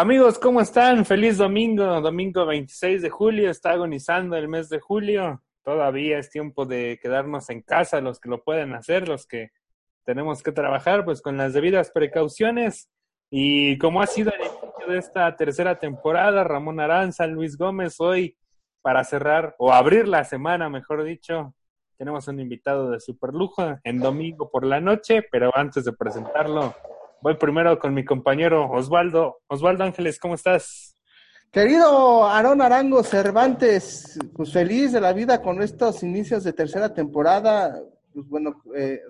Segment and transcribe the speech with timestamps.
[0.00, 1.04] Amigos, ¿cómo están?
[1.04, 5.42] Feliz domingo, domingo 26 de julio, está agonizando el mes de julio.
[5.64, 9.50] Todavía es tiempo de quedarnos en casa, los que lo pueden hacer, los que
[10.04, 12.88] tenemos que trabajar, pues con las debidas precauciones.
[13.28, 18.38] Y como ha sido el inicio de esta tercera temporada, Ramón Aranza, Luis Gómez, hoy
[18.80, 21.56] para cerrar o abrir la semana, mejor dicho,
[21.96, 26.72] tenemos un invitado de super lujo en domingo por la noche, pero antes de presentarlo,
[27.20, 29.40] Voy primero con mi compañero Osvaldo.
[29.48, 30.94] Osvaldo Ángeles, ¿cómo estás?
[31.50, 37.82] Querido Aarón Arango Cervantes, pues feliz de la vida con estos inicios de tercera temporada,
[38.14, 39.00] pues bueno, eh,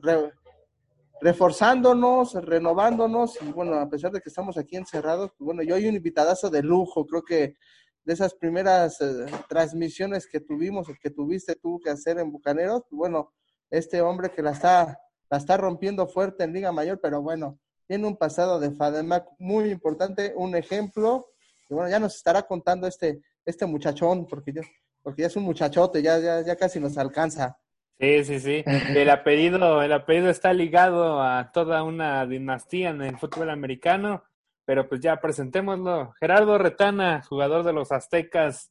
[1.20, 5.86] reforzándonos, renovándonos y bueno, a pesar de que estamos aquí encerrados, pues bueno, yo hay
[5.86, 7.56] un invitadazo de lujo, creo que
[8.04, 12.96] de esas primeras eh, transmisiones que tuvimos que tuviste tú que hacer en Bucaneros, pues
[12.96, 13.34] bueno,
[13.68, 18.06] este hombre que la está, la está rompiendo fuerte en Liga Mayor, pero bueno, tiene
[18.06, 21.30] un pasado de FADEMAC muy importante, un ejemplo,
[21.68, 24.60] y bueno, ya nos estará contando este, este muchachón, porque ya,
[25.02, 27.58] porque ya es un muchachote, ya, ya, ya casi nos alcanza.
[27.98, 28.64] Sí, sí, sí.
[28.94, 34.22] El apellido, el apellido está ligado a toda una dinastía en el fútbol americano,
[34.64, 36.12] pero pues ya presentémoslo.
[36.20, 38.70] Gerardo Retana, jugador de los Aztecas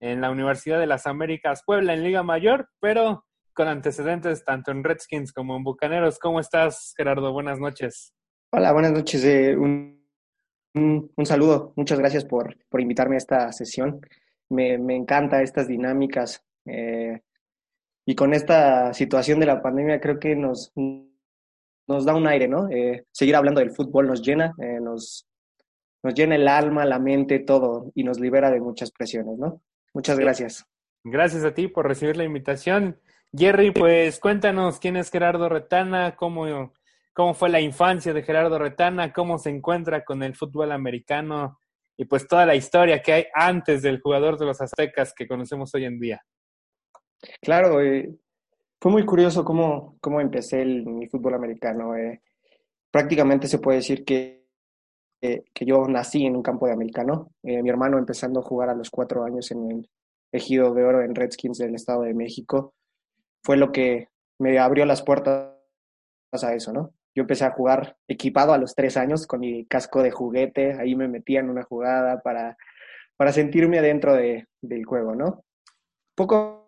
[0.00, 4.84] en la Universidad de las Américas Puebla en Liga Mayor, pero con antecedentes tanto en
[4.84, 6.18] Redskins como en Bucaneros.
[6.18, 7.32] ¿Cómo estás, Gerardo?
[7.32, 8.14] Buenas noches.
[8.54, 9.24] Hola, buenas noches.
[9.24, 9.98] Eh, un,
[10.74, 11.72] un, saludo.
[11.74, 14.02] Muchas gracias por, por invitarme a esta sesión.
[14.50, 16.44] Me, me encanta estas dinámicas.
[16.66, 17.18] Eh,
[18.04, 22.68] y con esta situación de la pandemia creo que nos, nos da un aire, ¿no?
[22.68, 25.26] Eh, seguir hablando del fútbol nos llena, nos,
[26.02, 29.62] nos llena el alma, la mente, todo, y nos libera de muchas presiones, ¿no?
[29.94, 30.66] Muchas gracias.
[31.04, 33.00] Gracias a ti por recibir la invitación.
[33.34, 36.46] Jerry, pues cuéntanos quién es Gerardo Retana, cómo
[37.12, 41.58] cómo fue la infancia de Gerardo Retana, cómo se encuentra con el fútbol americano
[41.96, 45.74] y pues toda la historia que hay antes del jugador de los aztecas que conocemos
[45.74, 46.22] hoy en día.
[47.40, 48.14] Claro, eh,
[48.80, 51.96] fue muy curioso cómo, cómo empecé el, mi fútbol americano.
[51.96, 52.22] Eh.
[52.90, 54.46] prácticamente se puede decir que,
[55.20, 57.30] que yo nací en un campo de americano.
[57.42, 59.90] Eh, mi hermano empezando a jugar a los cuatro años en el
[60.32, 62.74] Ejido de Oro en Redskins del Estado de México,
[63.44, 64.08] fue lo que
[64.38, 65.52] me abrió las puertas
[66.32, 66.94] a eso, ¿no?
[67.14, 70.94] Yo empecé a jugar equipado a los tres años con mi casco de juguete, ahí
[70.94, 72.56] me metía en una jugada para,
[73.16, 75.44] para sentirme adentro de, del juego, ¿no?
[76.14, 76.62] Poco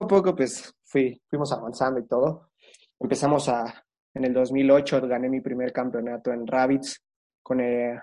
[0.00, 2.50] a poco, pues fui, fuimos avanzando y todo.
[2.98, 7.02] Empezamos a, en el 2008 gané mi primer campeonato en Rabbits
[7.42, 8.00] con el,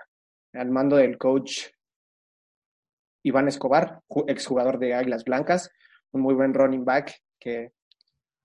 [0.52, 1.68] al mando del coach
[3.24, 5.70] Iván Escobar, exjugador de Águilas Blancas,
[6.12, 7.72] un muy buen running back que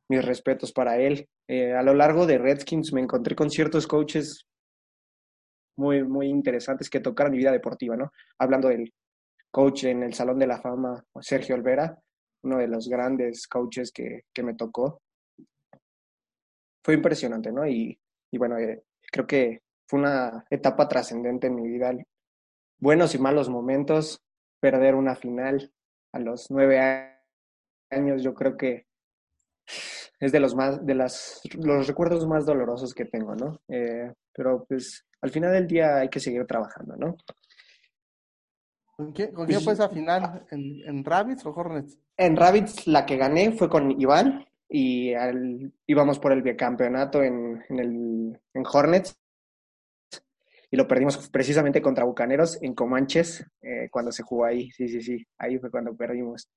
[0.10, 1.30] mis respetos para él.
[1.48, 4.48] Eh, a lo largo de Redskins me encontré con ciertos coaches
[5.78, 8.12] muy, muy interesantes que tocaron mi vida deportiva, ¿no?
[8.38, 8.94] Hablando del
[9.52, 11.98] coach en el Salón de la Fama, Sergio Olvera,
[12.44, 15.02] uno de los grandes coaches que, que me tocó.
[16.84, 17.68] Fue impresionante, ¿no?
[17.68, 17.98] Y,
[18.32, 21.94] y bueno, eh, creo que fue una etapa trascendente en mi vida.
[22.80, 24.22] Buenos y malos momentos,
[24.60, 25.72] perder una final
[26.14, 26.80] a los nueve
[27.90, 28.86] años, yo creo que
[30.20, 33.60] es de los más, de las, los recuerdos más dolorosos que tengo, ¿no?
[33.68, 37.18] Eh, pero pues al final del día hay que seguir trabajando, ¿no?
[38.96, 40.46] ¿Con quién, con quién pues fue esa final?
[40.52, 41.98] ¿En, ¿En Rabbits o Hornets?
[42.18, 47.64] En Rabbits la que gané fue con Iván y al, íbamos por el bicampeonato en,
[47.70, 49.18] en, el, en Hornets
[50.74, 54.72] y lo perdimos precisamente contra Bucaneros en Comanches eh, cuando se jugó ahí.
[54.72, 56.50] Sí, sí, sí, ahí fue cuando perdimos.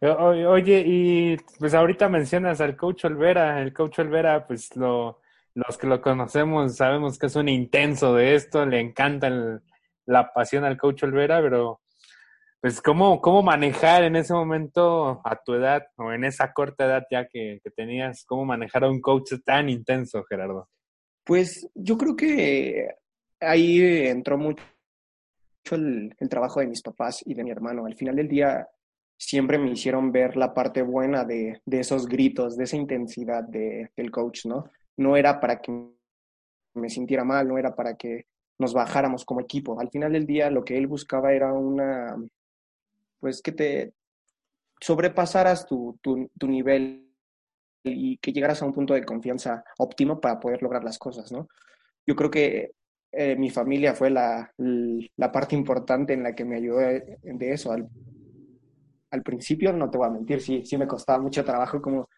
[0.00, 3.60] Oye, y pues ahorita mencionas al coach Olvera.
[3.60, 5.20] El coach Olvera, pues lo,
[5.54, 9.28] los que lo conocemos sabemos que es un intenso de esto, le encanta
[10.06, 11.80] la pasión al coach Olvera, pero
[12.60, 17.06] pues ¿cómo, cómo manejar en ese momento a tu edad o en esa corta edad
[17.10, 20.68] ya que, tenías, cómo manejar a un coach tan intenso, Gerardo?
[21.24, 22.88] Pues yo creo que
[23.40, 24.62] ahí entró mucho
[25.72, 27.84] el, el trabajo de mis papás y de mi hermano.
[27.84, 28.66] Al final del día
[29.18, 33.90] siempre me hicieron ver la parte buena de, de esos gritos, de esa intensidad de,
[33.96, 34.70] del coach, ¿no?
[34.96, 35.72] No era para que
[36.74, 38.26] me sintiera mal, no era para que
[38.58, 39.78] nos bajáramos como equipo.
[39.80, 42.16] Al final del día lo que él buscaba era una,
[43.18, 43.92] pues que te
[44.80, 47.12] sobrepasaras tu, tu, tu nivel
[47.82, 51.48] y que llegaras a un punto de confianza óptimo para poder lograr las cosas, ¿no?
[52.06, 52.72] Yo creo que
[53.10, 57.52] eh, mi familia fue la, la, parte importante en la que me ayudó de, de
[57.52, 57.72] eso,
[59.10, 62.08] al principio, no te voy a mentir, sí, sí me costaba mucho trabajo como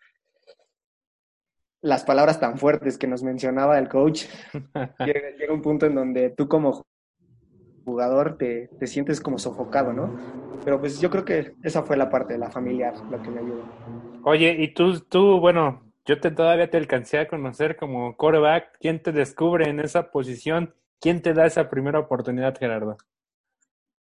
[1.82, 4.24] las palabras tan fuertes que nos mencionaba el coach.
[5.06, 6.82] llega, un punto en donde tú como
[7.84, 10.10] jugador te, te sientes como sofocado, ¿no?
[10.64, 13.40] Pero pues yo creo que esa fue la parte de la familiar lo que me
[13.40, 13.64] ayudó.
[14.24, 18.76] Oye, y tú, tú, bueno, yo te todavía te alcancé a conocer como coreback.
[18.78, 20.74] ¿Quién te descubre en esa posición?
[21.00, 22.98] ¿Quién te da esa primera oportunidad, Gerardo?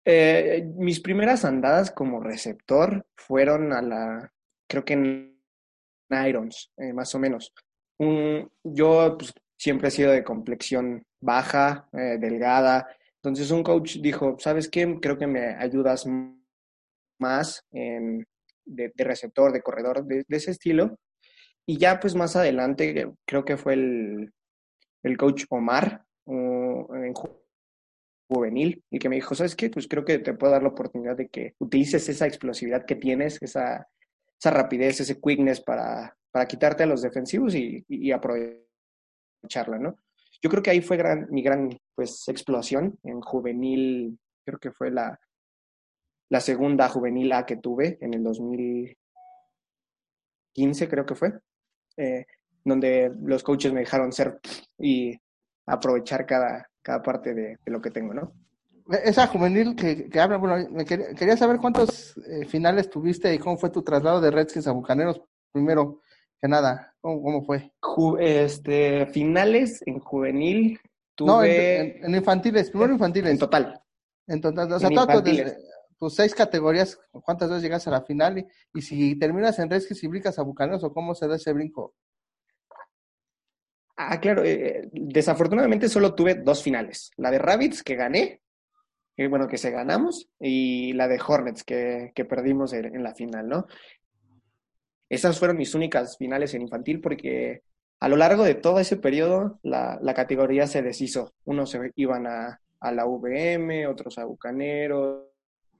[0.05, 4.33] Eh, mis primeras andadas como receptor fueron a la,
[4.67, 5.39] creo que en
[6.09, 7.53] Irons, eh, más o menos.
[8.63, 12.87] Yo pues, siempre he sido de complexión baja, eh, delgada.
[13.15, 14.97] Entonces un coach dijo, ¿sabes qué?
[15.01, 16.05] Creo que me ayudas
[17.19, 18.25] más en,
[18.65, 20.97] de, receptor, de corredor, de, de, ese estilo.
[21.67, 24.33] Y ya pues más adelante creo que fue el,
[25.03, 27.13] el coach Omar en
[28.29, 29.69] juvenil y que me dijo, ¿sabes qué?
[29.69, 33.41] Pues creo que te puedo dar la oportunidad de que utilices esa explosividad que tienes,
[33.41, 33.89] esa,
[34.39, 39.97] esa rapidez, ese quickness para, para quitarte a los defensivos y, aprovecharla, ¿no?
[40.41, 40.97] Yo creo que ahí fue
[41.29, 45.19] mi gran pues, explosión en juvenil, creo que fue la,
[46.29, 51.33] la segunda juvenil A que tuve en el 2015, creo que fue,
[51.97, 52.25] eh,
[52.63, 54.39] donde los coaches me dejaron ser
[54.77, 55.19] y
[55.65, 58.33] aprovechar cada, cada parte de, de lo que tengo, ¿no?
[59.03, 63.37] Esa juvenil que, que habla, bueno, me quería, quería saber cuántos eh, finales tuviste y
[63.37, 65.21] cómo fue tu traslado de Redskins a Bucaneros.
[65.51, 66.01] Primero
[66.41, 67.71] que nada, ¿cómo, cómo fue?
[67.81, 70.79] Ju este, finales en juvenil
[71.13, 71.27] tuve...
[71.27, 73.31] No, en, en, en infantiles, primero infantiles.
[73.31, 73.79] En total.
[74.25, 75.41] En total, o sea, todas tus,
[75.97, 78.39] tus, seis categorías, ¿cuántas veces llegas a la final?
[78.39, 81.53] Y, y si terminas en Redskins y brincas a Bucaneros, ¿o cómo se da ese
[81.53, 81.93] brinco?
[84.01, 87.11] Ah, claro, eh, desafortunadamente solo tuve dos finales.
[87.17, 88.39] La de Rabbits, que gané,
[89.13, 93.13] que bueno, que se ganamos, y la de Hornets, que, que perdimos en, en, la
[93.13, 93.67] final, ¿no?
[95.09, 97.63] Esas fueron mis únicas finales en infantil porque
[97.99, 101.33] a lo largo de todo ese periodo la, la categoría se deshizo.
[101.43, 105.25] Unos se iban a, a, la VM, otros a Bucaneros.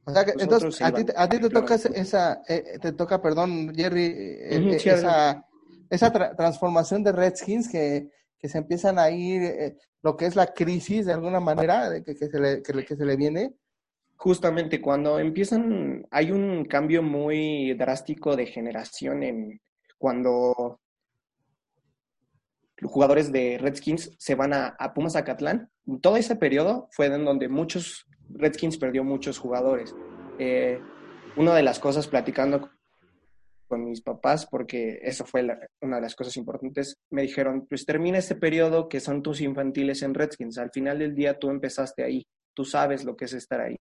[0.04, 3.74] O sea que, entonces, a ti, a ti te toca esa, eh, te toca, perdón,
[3.74, 5.46] Jerry, eh, -huh, esa,
[5.90, 10.36] esa tra transformación de Redskins que, que se empiezan a ir, eh, lo que es
[10.36, 13.16] la crisis de alguna manera, de que, que, se le, que, le, que se le
[13.16, 13.54] viene.
[14.16, 19.62] Justamente cuando empiezan, hay un cambio muy drástico de generación en
[19.98, 20.80] cuando
[22.78, 25.70] los jugadores de Redskins se van a, a Pumas Acatlán.
[26.02, 29.96] Todo ese periodo fue en donde muchos Redskins perdió muchos jugadores.
[30.38, 30.80] Eh,
[31.36, 32.70] una de las cosas platicando
[33.70, 35.48] con mis papás, porque eso fue
[35.82, 40.02] una de las cosas importantes, me dijeron, pues termina este periodo que son tus infantiles
[40.02, 43.62] en Redskins, al final del día tú empezaste ahí, tú sabes lo que es estar
[43.62, 43.78] ahí.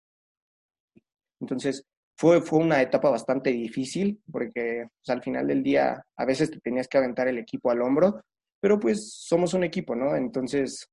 [1.39, 1.83] Entonces,
[2.17, 6.59] fue, fue una etapa bastante difícil, porque pues, al final del día a veces te
[6.59, 8.21] tenías que aventar el equipo al hombro,
[8.61, 10.15] pero pues somos un equipo, ¿no?
[10.15, 10.87] Entonces,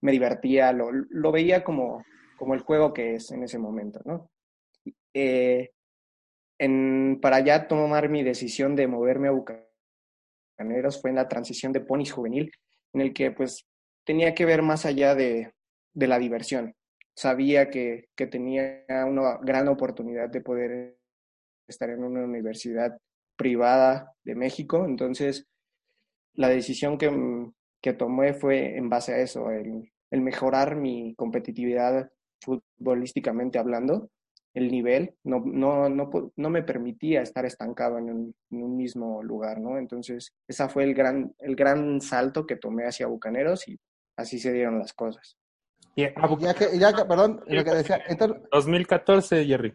[0.00, 2.04] me divertía, lo, lo veía como,
[2.38, 4.30] como el juego que es en ese momento, ¿no?
[5.12, 5.72] Eh,
[6.58, 11.80] en, para ya tomar mi decisión de moverme a Bucaneros fue en la transición de
[11.80, 12.50] ponis juvenil,
[12.92, 13.66] en el que pues
[14.04, 15.52] tenía que ver más allá de,
[15.92, 16.74] de la diversión.
[17.14, 20.98] Sabía que, que, tenía una gran oportunidad de poder
[21.66, 22.98] estar en una universidad
[23.36, 25.46] privada de México, entonces
[26.34, 27.10] la decisión que,
[27.80, 32.10] que tomé fue en base a eso, el, el mejorar mi competitividad
[32.40, 34.10] futbolísticamente hablando
[34.56, 39.22] el nivel, no, no, no, no me permitía estar estancado en un, en un, mismo
[39.22, 39.76] lugar, ¿no?
[39.76, 43.78] Entonces, ese fue el gran, el gran salto que tomé hacia Bucaneros y
[44.16, 45.36] así se dieron las cosas.
[45.94, 46.14] Yeah.
[46.38, 48.44] Ya que, ya que, perdón, lo que decía, entonces...
[48.50, 49.74] 2014, Jerry.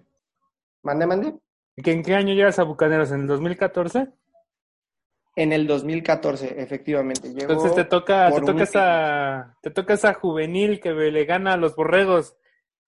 [0.82, 1.36] ¿Mande, mande?
[1.76, 3.12] ¿En qué año llegas a Bucaneros?
[3.12, 4.08] ¿En el 2014?
[5.36, 7.30] En el 2014, efectivamente.
[7.30, 11.58] Llegó Entonces te toca, te toca, esa, te toca esa juvenil que le gana a
[11.58, 12.36] los borregos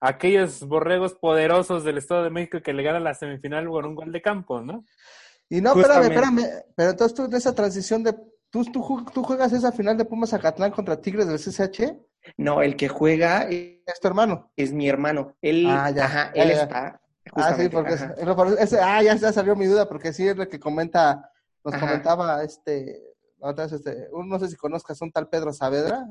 [0.03, 4.11] aquellos borregos poderosos del Estado de México que le ganan la semifinal por un gol
[4.11, 4.83] de campo, ¿no?
[5.47, 6.45] Y no, espérame, espérame,
[6.75, 8.13] pero entonces tú de esa transición de,
[8.49, 11.95] ¿tú, tú, tú juegas esa final de Pumas Acatlán contra Tigres del CCH?
[12.35, 14.51] No, el que juega es tu hermano.
[14.57, 15.37] Es mi hermano.
[15.41, 16.63] Él, ah, ya, ajá, ya, él ya.
[16.63, 17.01] está.
[17.35, 18.01] Ah, sí, porque es,
[18.59, 21.31] ese, ah, ya, ya salió mi duda, porque sí es lo que comenta,
[21.63, 21.87] nos ajá.
[21.87, 23.01] comentaba este,
[23.39, 26.05] otra vez este, no sé si conozcas un tal Pedro Saavedra.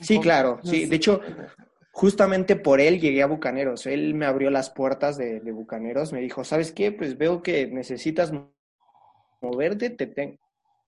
[0.00, 1.20] Sí, claro, sí, de hecho,
[1.96, 3.86] justamente por él llegué a Bucaneros.
[3.86, 6.12] Él me abrió las puertas de, Bucaneros.
[6.12, 6.92] Me dijo, ¿sabes qué?
[6.92, 8.34] Pues veo que necesitas
[9.40, 10.36] moverte, te tengo.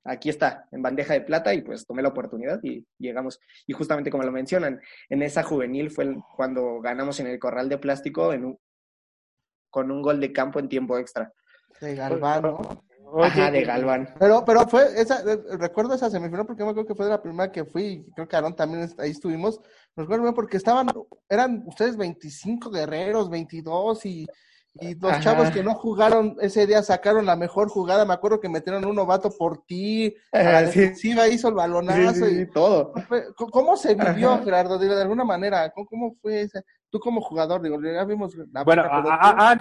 [0.05, 3.41] Aquí está, en bandeja de plata, y pues tomé la oportunidad y llegamos.
[3.67, 7.79] Y justamente como lo mencionan, en esa juvenil fue cuando ganamos en el corral de
[7.79, 8.59] plástico en un,
[9.71, 11.33] con un gol de campo en tiempo extra.
[11.81, 12.85] De Galván, ¿no?
[13.17, 14.15] Ajá, de Galván.
[14.19, 15.23] Pero, pero fue esa,
[15.57, 18.29] recuerdo esa semifinal porque me acuerdo que fue de la primera que fui, y creo
[18.29, 19.61] que Aaron también ahí estuvimos.
[19.97, 20.89] Recuerdo porque estaban,
[21.29, 24.27] eran ustedes 25 guerreros, 22 y,
[24.75, 28.05] y los chavos que no jugaron ese día sacaron la mejor jugada.
[28.05, 32.49] Me acuerdo que metieron un novato por ti, a la defensiva hizo el balonazo y
[32.51, 32.93] todo.
[33.37, 34.79] ¿Cómo se vivió, Gerardo?
[34.79, 36.63] de alguna manera, ¿cómo, fue ese?
[36.91, 38.85] Tú como jugador, digo, ya vimos la Bueno,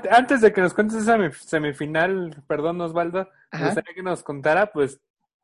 [0.10, 5.02] antes de que nos cuentes esa semifinal, perdón Osvaldo, me gustaría que nos contara, pues,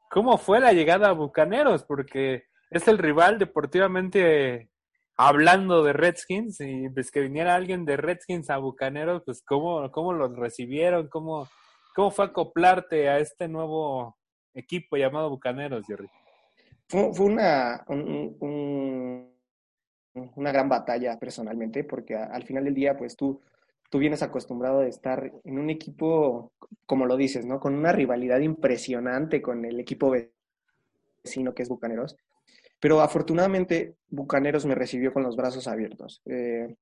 [0.10, 4.70] cómo fue la llegada a Bucaneros, porque es el rival deportivamente
[5.16, 10.14] hablando de Redskins, y pues que viniera alguien de Redskins a Bucaneros, pues cómo, cómo
[10.14, 11.48] los recibieron, cómo,
[11.96, 14.18] cómo fue acoplarte a este nuevo
[14.54, 16.10] equipo llamado Bucaneros, Jerry.
[16.88, 19.34] Fue, una, un
[20.36, 23.42] una gran batalla personalmente, porque al final del día, pues tú,
[23.90, 26.52] tú vienes acostumbrado de estar en un equipo,
[26.86, 27.60] como lo dices, ¿no?
[27.60, 30.14] Con una rivalidad impresionante con el equipo
[31.24, 32.18] vecino que es Bucaneros.
[32.84, 36.22] Pero afortunadamente Bucaneros me recibió con los brazos abiertos.
[36.26, 36.76] Eh,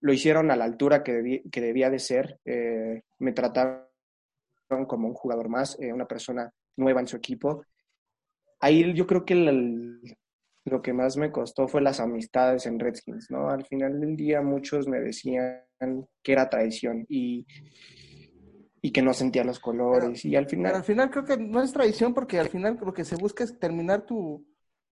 [0.00, 2.38] lo hicieron a la altura que, que debía de ser.
[2.44, 3.82] Eh, me trataron
[4.86, 7.64] como un jugador más, eh, una persona nueva en su equipo.
[8.60, 10.00] Ahí yo creo que el,
[10.66, 13.50] lo que más me costó fue las amistades en Redskins, ¿no?
[13.50, 15.64] Al final del día muchos me decían
[16.22, 17.44] que era traición y,
[18.80, 20.76] y que no sentía los colores y al final...
[20.76, 23.58] al final creo que no es traición porque al final lo que se busca es
[23.58, 24.46] terminar tu,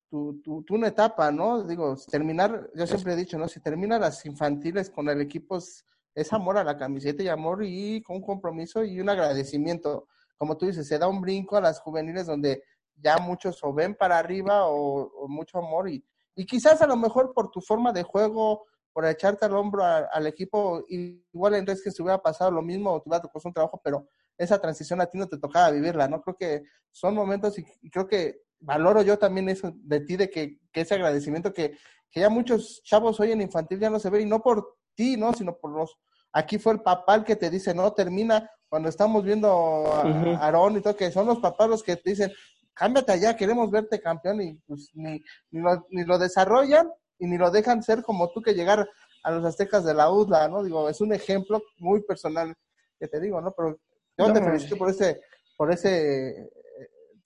[0.09, 1.63] tu, tu, una etapa, ¿no?
[1.63, 3.47] Digo, terminar, yo siempre he dicho, ¿no?
[3.47, 5.85] Si termina las infantiles con el equipo es,
[6.15, 10.07] es amor a la camiseta y amor y con un compromiso y un agradecimiento.
[10.37, 12.63] Como tú dices, se da un brinco a las juveniles donde
[12.95, 16.03] ya muchos o ven para arriba o, mucho amor y,
[16.35, 20.27] y quizás a lo mejor por tu forma de juego, por echarte al hombro al
[20.27, 23.79] equipo, igual en que se hubiera pasado lo mismo o te hubiera tocado un trabajo,
[23.83, 26.21] pero esa transición a ti no te tocaba vivirla, ¿no?
[26.21, 30.59] Creo que son momentos y, creo que valoro yo también eso de ti, de que,
[30.73, 31.77] ese agradecimiento que,
[32.09, 35.17] que, ya muchos chavos hoy en infantil ya no se ve y no por ti,
[35.17, 35.33] ¿no?
[35.33, 35.97] Sino por los...
[36.31, 39.49] Aquí fue el papá el que te dice, no, termina, cuando estamos viendo
[39.91, 40.01] a
[40.45, 42.31] Aarón y todo, que son los papás los que te dicen,
[42.73, 47.37] cámbiate allá, queremos verte campeón y pues ni, ni, lo, ni lo desarrollan y ni
[47.37, 48.87] lo dejan ser como tú que llegar
[49.23, 50.63] a los aztecas de la UDLA, ¿no?
[50.63, 52.55] Digo, es un ejemplo muy personal
[52.99, 53.51] que te digo, ¿no?
[53.51, 53.79] Pero
[54.17, 55.21] yo te felicito por ese,
[55.57, 56.49] por ese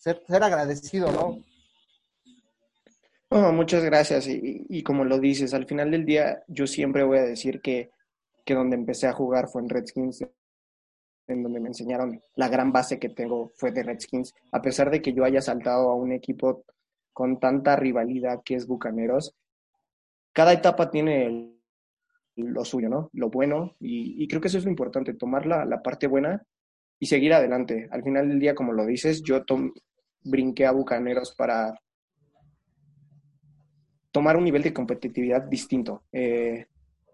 [0.04, 1.44] ser, agradecido, ¿no?
[3.52, 4.28] muchas gracias.
[4.28, 7.90] Y, y, como lo dices, al final del día yo siempre voy a decir que,
[8.46, 10.24] que donde empecé a jugar fue en Redskins
[11.28, 14.34] en donde me enseñaron la gran base que tengo fue de Redskins.
[14.52, 16.66] A pesar de que yo haya saltado a un equipo
[17.14, 19.34] con tanta rivalidad que es Bucaneros,
[20.34, 21.54] cada etapa tiene
[22.36, 23.10] lo suyo, ¿no?
[23.14, 26.44] Lo bueno, y, creo que eso es lo importante, tomar la, parte buena
[27.00, 27.88] y seguir adelante.
[27.92, 29.46] Al final del día, como lo dices, yo
[30.24, 31.80] brinqué a Bucaneros para
[34.12, 36.04] tomar un nivel de competitividad distinto.
[36.12, 36.68] Eh,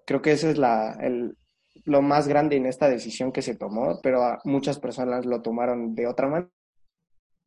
[0.05, 1.37] creo que ese es la, el,
[1.85, 6.07] lo más grande en esta decisión que se tomó, pero muchas personas lo tomaron de
[6.07, 6.27] otra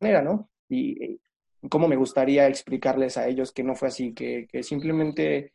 [0.01, 0.49] manera, ¿no?
[0.69, 1.19] Y
[1.69, 5.53] cómo me gustaría explicarles a ellos que no fue así, que, simplemente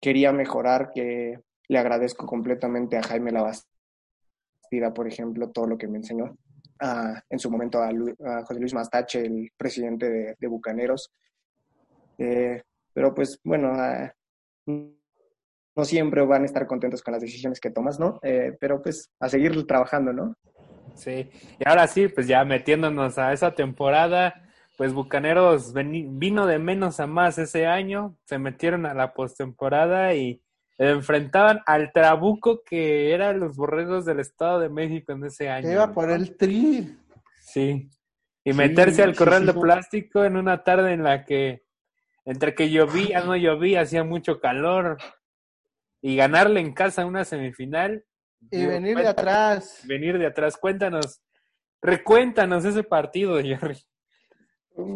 [0.00, 5.98] quería mejorar, que le agradezco completamente a Jaime Labastida, por ejemplo, todo lo que me
[5.98, 6.36] enseñó.
[7.28, 7.90] En su momento a,
[8.44, 11.12] José Luis Mastache, el presidente de, Bucaneros.
[12.18, 12.62] Eh,
[12.92, 13.72] pero pues bueno,
[14.66, 18.18] no siempre van a estar contentos con las decisiones que tomas, ¿no?
[18.22, 20.34] Eh, pero pues a seguir trabajando, ¿no?
[20.94, 24.42] Sí, y ahora sí, pues ya metiéndonos a esa temporada,
[24.76, 30.42] pues Bucaneros vino de menos a más ese año, se metieron a la postemporada y
[30.90, 35.70] enfrentaban al Trabuco que eran los borregos del Estado de México en ese año.
[35.70, 36.96] Iba por el tri.
[37.40, 37.88] Sí,
[38.44, 41.62] y meterse al corral de plástico en una tarde en la que
[42.24, 44.96] entre que llovía, no llovía, hacía mucho calor,
[46.02, 48.04] y ganarle en casa una semifinal.
[48.50, 49.80] Y venir de atrás.
[49.84, 50.56] Venir de atrás.
[50.56, 51.22] Cuéntanos,
[51.80, 53.78] recuéntanos ese partido, Jerry.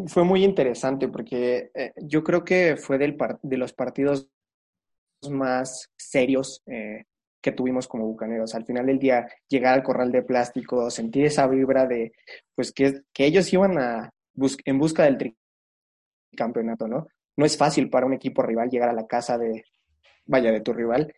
[0.07, 4.31] Fue muy interesante porque eh, yo creo que fue del de los partidos
[5.31, 7.05] más serios eh,
[7.41, 8.55] que tuvimos como bucaneros.
[8.55, 12.13] Al final del día, llegar al corral de plástico, sentir esa vibra de
[12.55, 14.11] pues que, que ellos iban a
[14.65, 15.37] en busca del
[16.37, 17.07] campeonato, ¿no?
[17.37, 19.65] No es fácil para un equipo rival llegar a la casa de,
[20.27, 21.15] vaya, de tu rival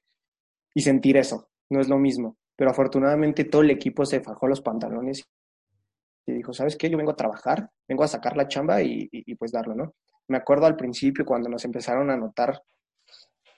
[0.74, 1.48] y sentir eso.
[1.70, 2.36] No es lo mismo.
[2.56, 5.28] Pero afortunadamente todo el equipo se fajó los pantalones
[6.26, 6.90] y dijo, ¿sabes qué?
[6.90, 9.94] Yo vengo a trabajar, vengo a sacar la chamba y, pues darlo, ¿no?
[10.28, 12.60] Me acuerdo al principio cuando nos empezaron a notar,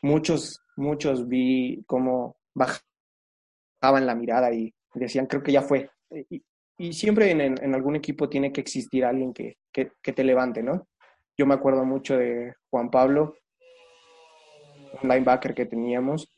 [0.02, 5.90] muchos, muchos vi cómo bajaban la mirada y decían, creo que ya fue.
[6.30, 6.42] Y,
[6.78, 10.62] y siempre en, en, algún equipo tiene que existir alguien que, que, que, te levante,
[10.62, 10.88] ¿no?
[11.37, 13.35] Yo me acuerdo mucho de Juan Pablo,
[15.02, 16.33] un linebacker que teníamos.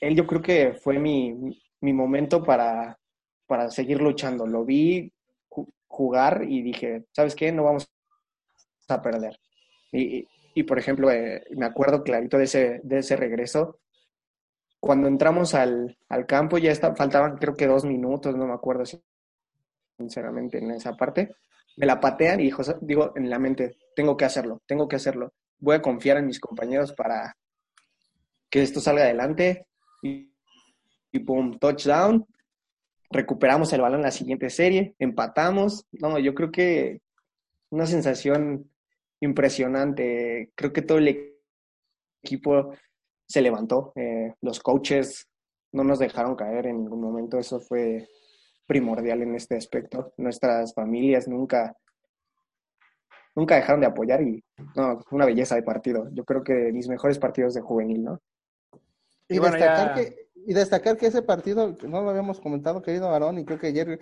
[0.00, 1.34] Él yo creo que fue mi,
[1.80, 2.98] mi momento para,
[3.46, 4.46] para seguir luchando.
[4.46, 5.12] Lo vi
[5.86, 7.52] jugar y dije, ¿sabes qué?
[7.52, 7.88] No vamos
[8.88, 9.38] a perder.
[9.92, 13.80] Y, y por ejemplo, eh, me acuerdo clarito de ese, de ese regreso.
[14.78, 18.84] Cuando entramos al, al campo ya está, faltaban creo que dos minutos, no me acuerdo
[19.98, 21.34] sinceramente en esa parte.
[21.76, 25.32] Me la patean y digo en la mente, tengo que hacerlo, tengo que hacerlo.
[25.58, 27.36] Voy a confiar en mis compañeros para
[28.48, 29.66] que esto salga adelante.
[30.02, 30.30] Y,
[31.10, 32.26] y pum, touchdown.
[33.10, 35.86] Recuperamos el balón en la siguiente serie, empatamos.
[35.92, 37.00] No, yo creo que
[37.70, 38.70] una sensación
[39.24, 40.52] impresionante.
[40.54, 41.34] Creo que todo el
[42.22, 42.72] equipo
[43.26, 43.92] se levantó.
[43.96, 45.28] Eh, los coaches
[45.72, 47.38] no nos dejaron caer en ningún momento.
[47.38, 48.08] Eso fue
[48.66, 50.12] primordial en este aspecto.
[50.16, 51.76] Nuestras familias nunca,
[53.34, 54.42] nunca dejaron de apoyar y
[54.76, 56.08] no, una belleza de partido.
[56.12, 58.20] Yo creo que mis mejores partidos de juvenil, ¿no?
[59.28, 63.44] Y, destacar, que, y destacar que ese partido, no lo habíamos comentado, querido Aarón, y
[63.46, 63.98] creo que ayer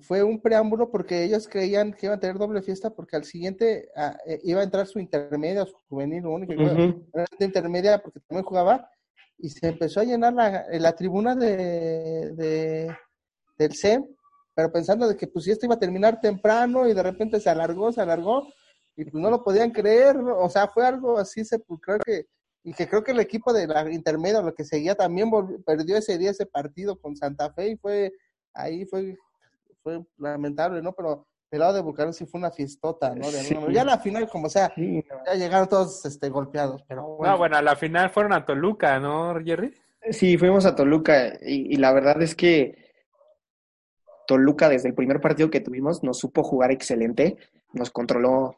[0.00, 3.90] fue un preámbulo porque ellos creían que iban a tener doble fiesta porque al siguiente
[3.96, 8.44] ah, eh, iba a entrar su intermedia, su juvenil, lo único que intermedia porque también
[8.44, 8.88] jugaba
[9.38, 12.96] y se empezó a llenar la, la tribuna de, de,
[13.58, 14.06] del CEM,
[14.54, 17.90] pero pensando de que pues esto iba a terminar temprano y de repente se alargó,
[17.90, 18.46] se alargó
[18.96, 22.26] y pues no lo podían creer, o sea, fue algo así sepulcral que
[22.62, 25.30] y que creo que el equipo de la intermedia, lo que seguía, también
[25.64, 28.12] perdió ese día ese partido con Santa Fe y fue
[28.52, 29.16] ahí fue
[29.82, 30.92] fue lamentable, ¿no?
[30.92, 33.30] Pero el lado de Bucaramanga sí fue una fiestota, ¿no?
[33.30, 37.32] De Ya la final, como sea, ya llegaron todos este, golpeados, pero bueno.
[37.32, 39.74] No, bueno, a la final fueron a Toluca, ¿no, Jerry?
[40.10, 42.92] Sí, fuimos a Toluca y, la verdad es que
[44.26, 47.36] Toluca desde el primer partido que tuvimos nos supo jugar excelente,
[47.72, 48.56] nos controló,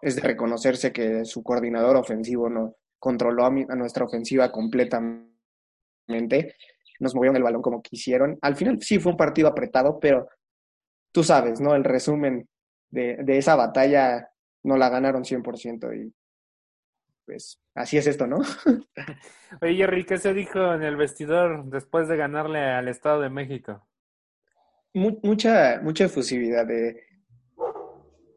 [0.00, 6.56] es de reconocerse que su coordinador ofensivo no controló a, a nuestra ofensiva completamente,
[7.00, 8.38] nos movieron el balón como quisieron.
[8.40, 10.26] Al final sí fue un partido apretado, pero
[11.12, 11.74] tú sabes, ¿no?
[11.74, 12.48] El resumen
[12.90, 14.30] de, de esa batalla
[14.62, 16.12] no la ganaron 100% y
[17.24, 18.38] pues así es esto, ¿no?
[19.62, 23.86] Oye, Jerry, ¿qué se dijo en el vestidor después de ganarle al Estado de México?
[24.94, 26.66] mucha, mucha efusividad.
[26.66, 27.04] De,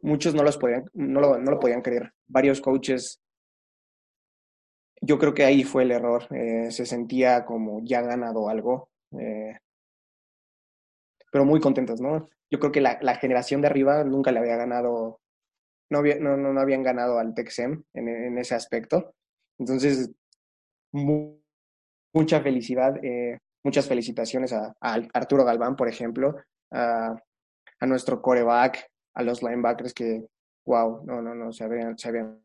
[0.02, 2.14] muchos no, los podían, no, lo, no lo podían creer.
[2.28, 3.20] Varios coaches,
[5.02, 6.28] yo creo que ahí fue el error.
[6.32, 8.90] Eh, se sentía como ya ganado algo.
[9.20, 9.58] Eh,
[11.32, 12.30] pero muy contentos, ¿no?
[12.54, 15.20] Yo creo que la, generación de arriba nunca le había ganado,
[15.90, 19.16] no, había, no, no, habían ganado al Texem en, ese aspecto.
[19.58, 20.12] Entonces,
[20.92, 26.36] mucha felicidad, eh, muchas felicitaciones a, Arturo Galván, por ejemplo,
[26.72, 27.16] a,
[27.88, 30.24] nuestro coreback, a los linebackers que,
[30.68, 32.40] wow, no, no, no, se habían, se habían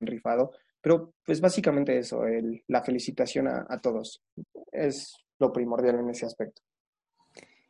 [0.00, 0.52] rifado.
[0.80, 4.22] Pero pues básicamente eso, el, la felicitación a todos
[4.70, 6.62] es lo primordial en ese aspecto.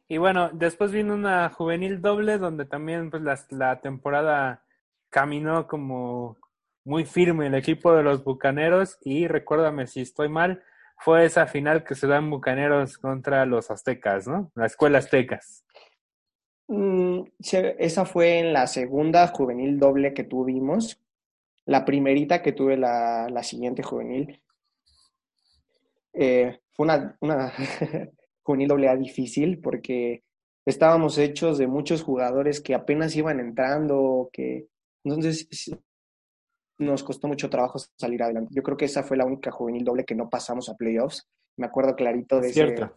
[0.08, 4.64] Y bueno, después vino una juvenil doble donde también pues la, la temporada
[5.10, 6.36] caminó como
[6.84, 10.62] muy firme el equipo de los Bucaneros y recuérdame si estoy mal,
[10.98, 14.52] fue esa final que se dan Bucaneros contra los Aztecas, ¿no?
[14.54, 15.64] La escuela Aztecas.
[16.68, 21.00] Mm, esa fue en la segunda juvenil doble que tuvimos.
[21.64, 24.40] La primerita que tuve la, la siguiente juvenil.
[26.12, 27.52] Eh, fue una, una
[28.46, 30.22] juvenil doble A difícil porque
[30.64, 34.68] estábamos hechos de muchos jugadores que apenas iban entrando, que
[35.04, 35.48] entonces
[36.78, 38.52] nos costó mucho trabajo salir adelante.
[38.54, 41.28] Yo creo que esa fue la única juvenil doble que no pasamos a playoffs.
[41.56, 42.90] Me acuerdo clarito de, ese,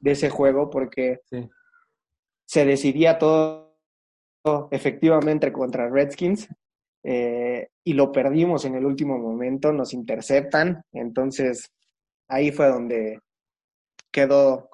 [0.00, 1.20] de ese juego porque
[2.44, 3.70] se decidía todo,
[4.70, 6.48] efectivamente contra Redskins
[7.04, 11.70] eh, y lo perdimos en el último momento, nos interceptan, entonces
[12.26, 13.20] ahí fue donde
[14.10, 14.68] quedó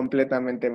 [0.00, 0.72] completamente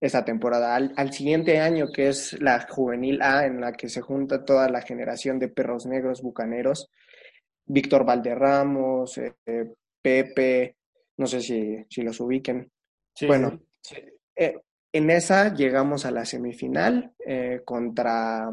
[0.00, 0.74] esa temporada.
[0.74, 4.80] Al, siguiente año, que es la juvenil A, en la que se junta toda la
[4.80, 6.90] generación de perros negros bucaneros,
[7.66, 9.34] Víctor Valderramos, eh,
[10.00, 10.76] Pepe,
[11.18, 12.70] no sé si, si los ubiquen.
[13.26, 13.60] Bueno,
[14.34, 14.56] eh,
[14.90, 18.50] en esa llegamos a la semifinal eh, contra,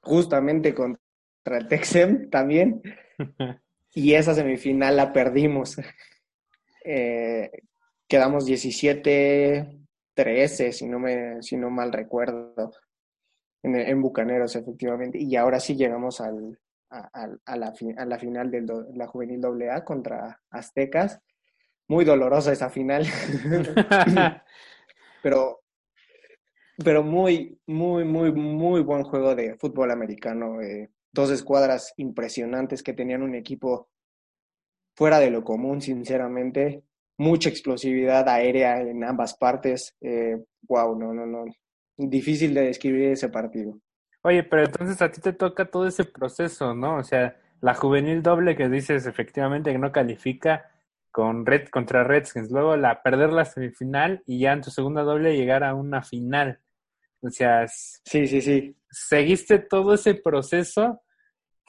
[0.00, 2.82] justamente contra el Texem también,
[3.94, 5.76] y esa semifinal la perdimos.
[8.10, 12.72] Quedamos 17-13, si, no me, si no mal recuerdo,
[13.62, 15.18] en, Bucaneros, efectivamente.
[15.18, 16.58] Y ahora sí llegamos al,
[16.90, 17.08] a,
[17.44, 21.20] a, la, a la final de la Juvenil AA contra Aztecas.
[21.88, 23.06] Muy dolorosa esa final.
[25.22, 25.60] Pero
[26.84, 30.60] pero muy, muy, muy, muy buen juego de fútbol americano.
[30.60, 33.88] Eh, dos escuadras impresionantes que tenían un equipo
[34.94, 36.84] fuera de lo común, sinceramente.
[37.20, 39.94] Mucha explosividad aérea en ambas partes.
[40.00, 41.44] Eh, wow, no, no, no.
[41.98, 43.78] Difícil de describir ese partido.
[44.22, 46.96] Oye, pero entonces a ti te toca todo ese proceso, ¿no?
[46.96, 50.70] O sea, la juvenil doble que dices efectivamente que no califica
[51.10, 55.36] con Red contra Redskins, luego la perder la semifinal y ya en tu segunda doble
[55.36, 56.58] llegar a una final.
[57.20, 58.74] O sea, sí, sí, sí.
[58.90, 61.02] Seguiste todo ese proceso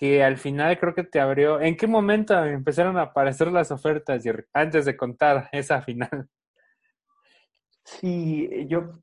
[0.02, 1.62] que al final creo que te abrió.
[1.62, 6.28] ¿En qué momento empezaron a aparecer las ofertas, Antes de contar esa final.
[7.86, 8.94] Sí, yo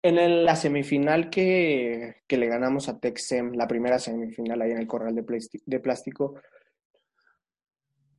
[0.00, 4.86] en la semifinal que, que, le ganamos a Texem, la primera semifinal ahí en el
[4.86, 5.24] corral de,
[5.66, 6.40] de plástico,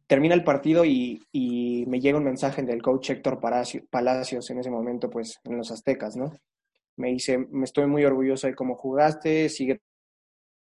[0.05, 4.69] termina el partido y, y, me llega un mensaje del coach Héctor Palacios en ese
[4.69, 6.33] momento, pues en los Aztecas, ¿no?
[6.97, 9.79] Me dice, me estoy muy orgulloso de cómo jugaste, sigue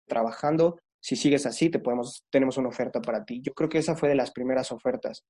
[0.08, 3.40] trabajando, si sigues así, te podemos, tenemos una oferta para ti.
[3.40, 5.24] Yo creo que esa fue de las primeras ofertas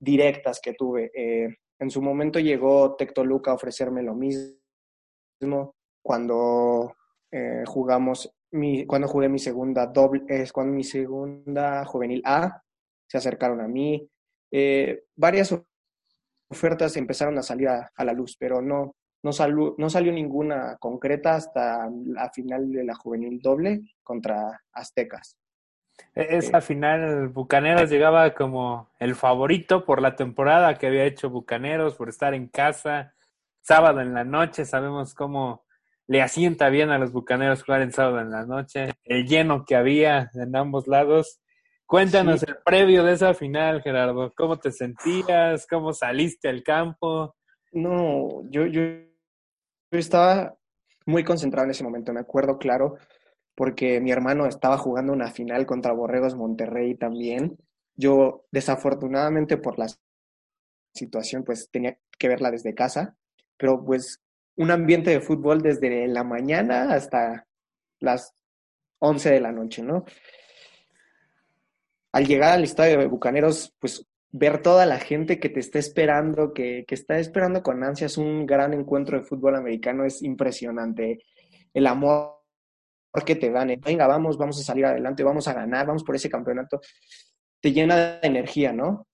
[0.00, 1.10] directas que tuve.
[1.14, 6.94] Eh, en su momento llegó Tectoluca a ofrecerme lo mismo cuando
[7.30, 12.62] eh, jugamos, mi, cuando jugué mi segunda doble, es cuando mi segunda juvenil A,
[13.06, 14.08] se acercaron a mí.
[14.50, 15.54] Eh, varias
[16.48, 19.30] ofertas empezaron a salir a, la luz, pero no, no,
[19.76, 25.36] no salió ninguna concreta hasta la final de la juvenil doble contra Aztecas.
[26.14, 31.96] E-, esa final, Bucaneros llegaba como el favorito por la temporada que había hecho Bucaneros,
[31.96, 33.14] por estar en casa,
[33.60, 35.66] sábado en la noche, sabemos cómo
[36.06, 39.76] le asienta bien a los Bucaneros jugar en sábado en la noche, el lleno que
[39.76, 41.40] había en ambos lados.
[41.84, 44.32] Cuéntanos el previo de esa final, Gerardo.
[44.36, 45.66] ¿Cómo te sentías?
[45.66, 47.34] ¿Cómo saliste al campo?
[47.72, 48.80] No, yo, yo
[49.90, 50.56] estaba
[51.06, 52.96] muy concentrado en ese momento, me acuerdo claro,
[53.54, 57.56] porque mi hermano estaba jugando una final contra Borregos Monterrey también.
[57.96, 59.86] Yo, desafortunadamente por la
[60.94, 63.16] situación, pues tenía que verla desde casa
[63.58, 64.22] pero pues
[64.56, 67.46] un ambiente de fútbol desde la mañana hasta
[68.00, 68.32] las
[69.00, 70.04] 11 de la noche, ¿no?
[72.12, 76.52] Al llegar al estadio de Bucaneros, pues ver toda la gente que te está esperando,
[76.52, 81.24] que, que está esperando con ansias un gran encuentro de fútbol americano es impresionante.
[81.72, 82.38] El amor
[83.24, 86.28] que te dan, venga, vamos, vamos a salir adelante, vamos a ganar, vamos por ese
[86.28, 86.80] campeonato,
[87.60, 89.06] te llena de energía, ¿no?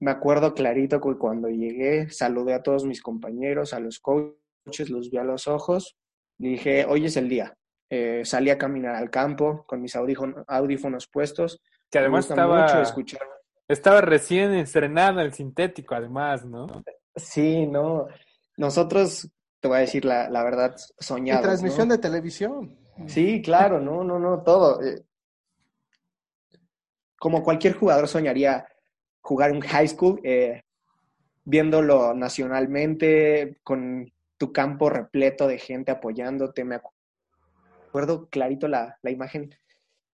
[0.00, 5.10] Me acuerdo clarito que cuando llegué saludé a todos mis compañeros, a los coaches, los
[5.10, 5.96] vi a los ojos
[6.38, 7.56] y dije, hoy es el día.
[7.88, 11.62] Eh, salí a caminar al campo con mis audífonos, puestos.
[11.90, 13.22] Que además estaba, escuchar.
[13.68, 16.66] Estaba recién estrenado el sintético, además, ¿no?
[17.16, 18.06] Sí, no.
[18.56, 19.28] Nosotros,
[19.60, 21.42] te voy a decir la, la verdad, soñamos.
[21.42, 22.78] Y transmisión de televisión.
[23.06, 24.82] Sí, claro, no, no, no, todo.
[24.82, 25.02] Eh.
[27.18, 28.66] Como cualquier jugador soñaría
[29.20, 30.62] jugar en high school, eh,
[31.44, 36.64] viéndolo nacionalmente, con tu campo repleto de gente apoyándote.
[36.64, 36.80] Me
[37.88, 39.54] acuerdo clarito la, la imagen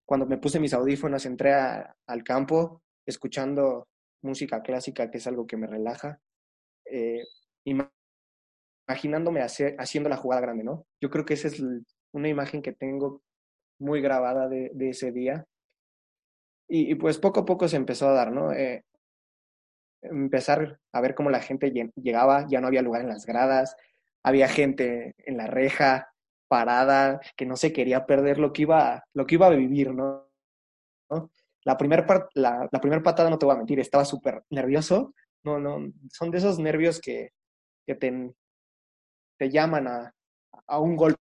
[0.05, 3.89] cuando me puse mis audífonos, entré al campo escuchando
[4.23, 6.21] música clásica, que es algo que me relaja,
[6.85, 7.25] eh,
[8.89, 10.87] imaginándome haciendo la jugada grande, ¿no?
[11.01, 11.63] Yo creo que esa es
[12.13, 13.23] una imagen que tengo
[13.81, 15.45] muy grabada de, de ese día.
[16.69, 18.53] Y, pues poco a poco se empezó a dar, ¿no?
[18.53, 18.85] Eh,
[20.03, 23.77] empezar a ver cómo la gente llegaba, ya no había lugar en las gradas,
[24.23, 26.13] había gente en la reja,
[26.49, 30.29] parada, que no se quería perder lo que iba, lo que iba a vivir, ¿no?
[31.65, 32.69] La primera la,
[33.03, 35.15] patada, no te voy a mentir, estaba súper nervioso.
[35.45, 37.31] No, no, son de esos nervios que,
[37.87, 38.35] te,
[39.39, 40.15] te llaman a,
[40.67, 41.19] a un golpe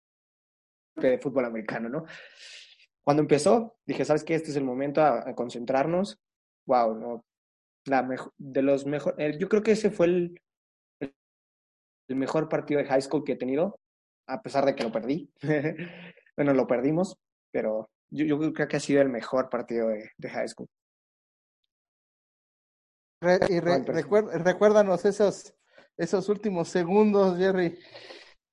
[0.97, 2.05] de fútbol americano, ¿no?
[3.03, 4.35] Cuando empezó, dije, ¿sabes qué?
[4.35, 6.21] Este es el momento a, a concentrarnos.
[6.67, 7.25] Wow, no,
[7.87, 10.41] la mejor, de los mejores, yo creo que ese fue el,
[11.01, 13.79] el mejor partido de high school que he tenido,
[14.27, 15.31] a pesar de que lo perdí.
[16.37, 17.17] bueno, lo perdimos,
[17.53, 20.69] pero yo, yo, creo que ha sido el mejor partido de, de high school.
[23.49, 25.55] y recuérdanos esos,
[25.97, 27.79] esos últimos segundos, Jerry.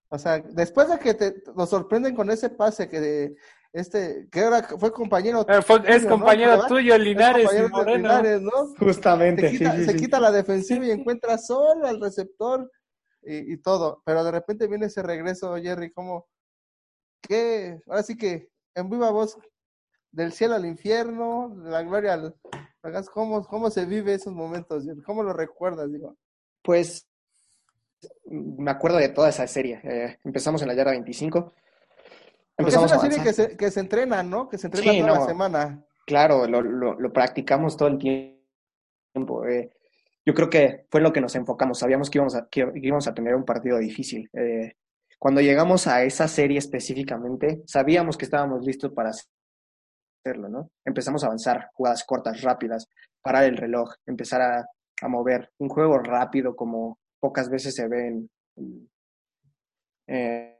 [0.09, 3.35] O sea, después de que te, nos sorprenden con ese pase que de,
[3.73, 5.45] este, que ahora fue compañero.
[5.47, 7.49] Eh, es compañero tuyo, Linares.
[7.85, 8.73] Linares ¿no?
[8.79, 9.57] Justamente.
[9.85, 12.71] Se, quita, la defensiva y encuentra solo al receptor
[13.21, 14.01] y, todo.
[14.05, 16.27] Pero de repente viene ese regreso, Jerry, como
[17.21, 19.37] que, ahora sí que en viva voz,
[20.11, 22.35] del cielo al infierno, de la gloria al.
[23.13, 24.85] ¿Cómo, ¿Cómo se vive esos momentos?
[25.05, 25.91] ¿Cómo lo recuerdas?
[25.91, 26.15] Digo?
[26.61, 27.07] Pues
[28.25, 29.81] me acuerdo de toda esa serie.
[29.83, 31.53] Eh, empezamos en la yarda 25.
[32.55, 34.47] Empezamos es una serie que se, que se entrena, ¿no?
[34.47, 35.85] Que se entrena toda la semana.
[36.05, 39.45] Claro, lo, lo, practicamos todo el tiempo.
[39.45, 39.71] Eh.
[40.25, 41.79] yo creo que fue lo que nos enfocamos.
[41.79, 44.29] Sabíamos que íbamos a, que íbamos a tener un partido difícil.
[44.33, 44.75] Eh,
[45.19, 50.71] cuando llegamos a esa serie específicamente, sabíamos que estábamos listos para hacerlo, ¿no?
[50.85, 52.87] Empezamos a avanzar, jugadas cortas, rápidas,
[53.21, 54.65] parar el reloj, empezar a,
[55.07, 55.51] mover.
[55.59, 58.07] Un juego rápido como pocas veces se ve
[58.55, 58.89] en,
[60.07, 60.57] eh,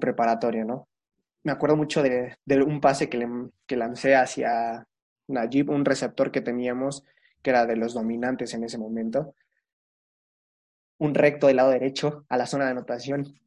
[0.00, 0.88] preparatoria, ¿no?
[1.42, 3.28] Me acuerdo mucho de, un pase que, le,
[3.66, 4.86] que lancé hacia
[5.28, 7.04] Najib, un receptor que teníamos,
[7.42, 9.34] que era de los dominantes en ese momento.
[10.98, 13.38] Un recto del lado derecho a la zona de anotación,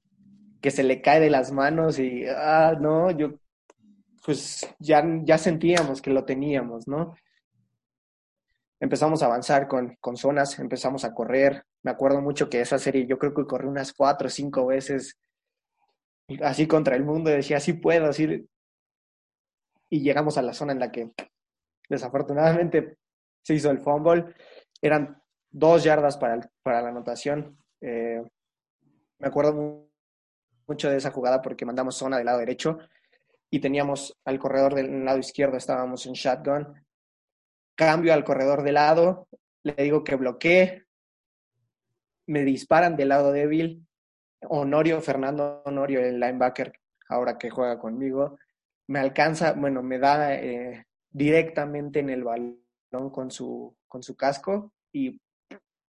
[0.61, 3.33] que se le cae de las manos y, ah, no, yo,
[4.25, 7.15] pues ya, ya sentíamos que lo teníamos, ¿no?
[8.81, 11.65] empezamos a avanzar con, con, zonas, empezamos a correr.
[11.83, 15.17] Me acuerdo mucho que esa serie yo creo que corrí unas cuatro o cinco veces
[16.43, 18.47] así contra el mundo decía, sí puedo, así.
[19.89, 21.11] Y llegamos a la zona en la que
[21.89, 22.97] desafortunadamente
[23.43, 24.35] se hizo el fumble.
[24.81, 27.57] Eran dos yardas para, para la anotación.
[27.81, 28.21] Eh,
[29.17, 29.88] me acuerdo
[30.69, 32.77] mucho de esa jugada porque mandamos zona del lado derecho
[33.49, 36.85] y teníamos al corredor del lado izquierdo, estábamos en shotgun.
[37.75, 39.27] Cambio al corredor de lado,
[39.63, 40.85] le digo que bloquee,
[42.27, 43.85] me disparan del lado débil,
[44.41, 46.71] Honorio, Fernando Honorio, el linebacker,
[47.09, 48.37] ahora que juega conmigo,
[48.87, 54.71] me alcanza, bueno, me da eh, directamente en el balón con su, con su casco
[54.93, 55.19] y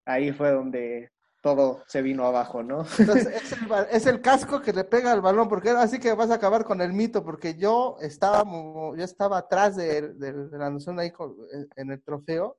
[0.06, 2.84] ahí fue donde todo se vino abajo, ¿no?
[2.98, 3.28] Entonces,
[3.90, 6.80] es el, casco que le pega al balón, porque así que vas a acabar con
[6.80, 10.14] el mito, porque yo estaba, yo estaba atrás de,
[10.52, 11.12] la noción ahí
[11.76, 12.58] en el trofeo,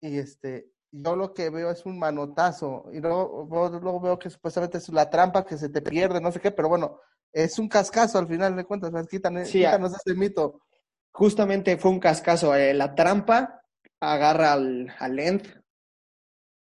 [0.00, 3.46] y este, yo lo que veo es un manotazo, y luego,
[3.80, 6.68] luego veo que supuestamente es la trampa que se te pierde, no sé qué, pero
[6.68, 7.00] bueno,
[7.32, 10.62] es un cascazo al final de cuentas, quitan, sí, quítanos ese mito.
[11.10, 13.62] Justamente fue un cascazo, eh, la trampa
[14.00, 15.57] agarra al, al length,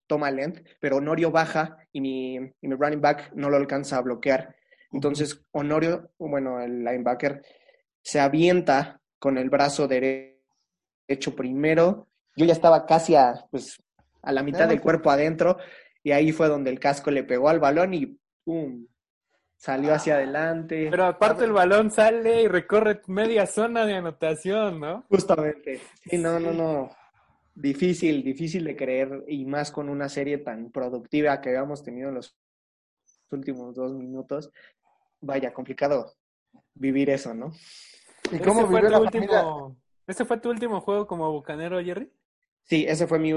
[0.08, 4.56] toma length, pero Honorio baja y mi, mi running back no lo alcanza a bloquear.
[4.92, 7.44] Entonces, Honorio, bueno, el linebacker,
[8.02, 12.08] se avienta con el brazo derecho primero.
[12.36, 13.78] Yo ya estaba casi a, pues,
[14.22, 15.58] a la mitad del cuerpo adentro
[16.04, 18.88] y ahí fue donde el casco le pegó al balón y ¡pum!
[19.58, 20.88] Salió hacia adelante.
[20.92, 25.04] Pero aparte el balón sale y recorre media zona de anotación, ¿no?
[25.10, 25.82] Justamente.
[26.06, 26.92] Sí, no, no, no
[27.58, 32.16] difícil, difícil de creer y más con una serie tan productiva que habíamos tenido en
[32.16, 32.38] los
[33.32, 34.52] últimos dos minutos.
[35.20, 36.14] Vaya, complicado
[36.76, 37.52] vivir eso, ¿no?
[38.32, 42.12] ¿Y cómo fue tu último, ¿Ese fue tu último juego como bucanero, Jerry?
[42.64, 43.34] Sí, ese fue mi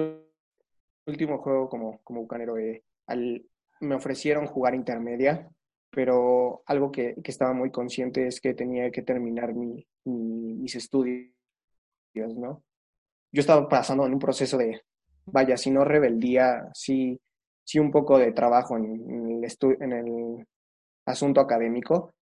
[1.06, 2.58] último juego como, como bucanero.
[2.58, 3.46] Eh, al,
[3.80, 5.48] me ofrecieron jugar intermedia,
[5.90, 11.32] pero algo que, que, estaba muy consciente es que tenía que terminar mi, mis estudios,
[12.14, 12.62] ¿no?
[13.32, 14.82] Yo estaba pasando en un proceso de,
[15.26, 17.18] vaya, si no rebeldía, sí,
[17.64, 19.48] sí un poco de trabajo en, el,
[19.80, 20.46] en el
[21.06, 22.12] asunto académico,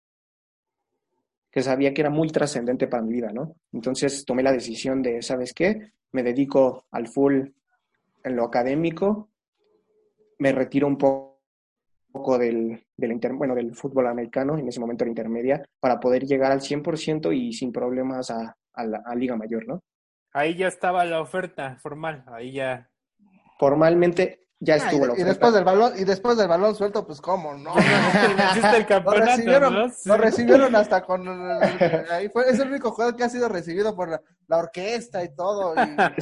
[1.51, 3.57] que sabía que era muy trascendente para mi vida, ¿no?
[3.73, 5.93] Entonces tomé la decisión de, ¿sabes qué?
[6.13, 7.49] Me dedico al full
[8.25, 9.31] en lo académico,
[10.39, 15.65] me retiro un poco del, del, bueno, del fútbol americano, en ese momento la intermedia,
[15.81, 19.83] para poder llegar al 100% y sin problemas a, a la a Liga Mayor, ¿no?
[20.33, 22.91] Ahí ya estaba la oferta formal, ahí ya.
[23.59, 25.23] Formalmente ya ah, estuvo y, la oferta.
[25.23, 27.75] Y después del balón, y después del balón suelto, pues cómo, ¿no?
[28.77, 29.89] el campeonato, lo recibieron, ¿no?
[30.05, 31.27] lo recibieron hasta con
[32.11, 35.75] ahí fue, es el único juego que ha sido recibido por la, orquesta y todo.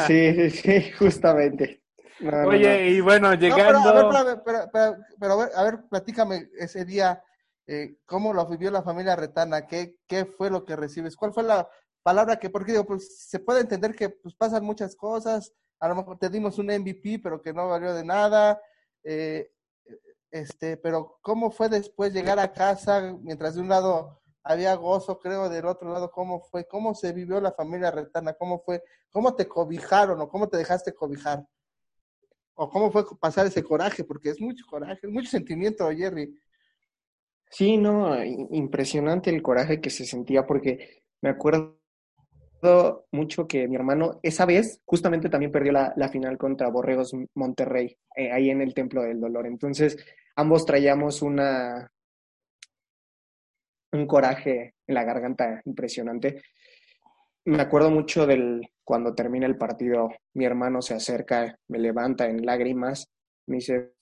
[0.07, 1.83] Sí, sí, justamente.
[2.47, 4.11] Oye, y bueno, llegando.
[4.45, 7.23] pero, pero, pero, a ver, platícame ese día,
[7.67, 9.67] eh, ¿cómo lo vivió la familia Retana?
[9.67, 11.17] ¿Qué, ¿Qué fue lo que recibes?
[11.17, 11.69] ¿Cuál fue la,
[12.07, 15.97] palabra que, porque digo, pues se puede entender que pues pasan muchas cosas, a lo
[15.97, 18.63] mejor te dimos un MVP, pero que no valió de nada,
[19.03, 19.51] eh,
[20.31, 25.49] este, pero ¿cómo fue después llegar a casa mientras de un lado había gozo, creo,
[25.49, 26.65] del otro lado, ¿cómo fue?
[26.69, 28.35] ¿Cómo se vivió la familia Retana?
[28.35, 28.85] ¿Cómo fue?
[29.11, 31.45] ¿Cómo te cobijaron o cómo te dejaste cobijar?
[32.55, 34.05] ¿O cómo fue pasar ese coraje?
[34.05, 36.41] Porque es mucho coraje, mucho sentimiento, Jerry.
[37.51, 41.76] Sí, no, impresionante el coraje que se sentía porque me acuerdo
[43.13, 48.33] mucho que mi hermano esa vez justamente también perdió la, final contra Borregos Monterrey, eh,
[48.33, 49.47] ahí en el Templo del Dolor.
[49.47, 49.97] Entonces,
[50.37, 51.91] ambos traíamos una
[53.93, 56.43] un coraje en la garganta impresionante.
[57.45, 62.45] Me acuerdo mucho del cuando termina el partido, mi hermano se acerca, me levanta en
[62.45, 63.09] lágrimas,
[63.47, 63.93] me dice,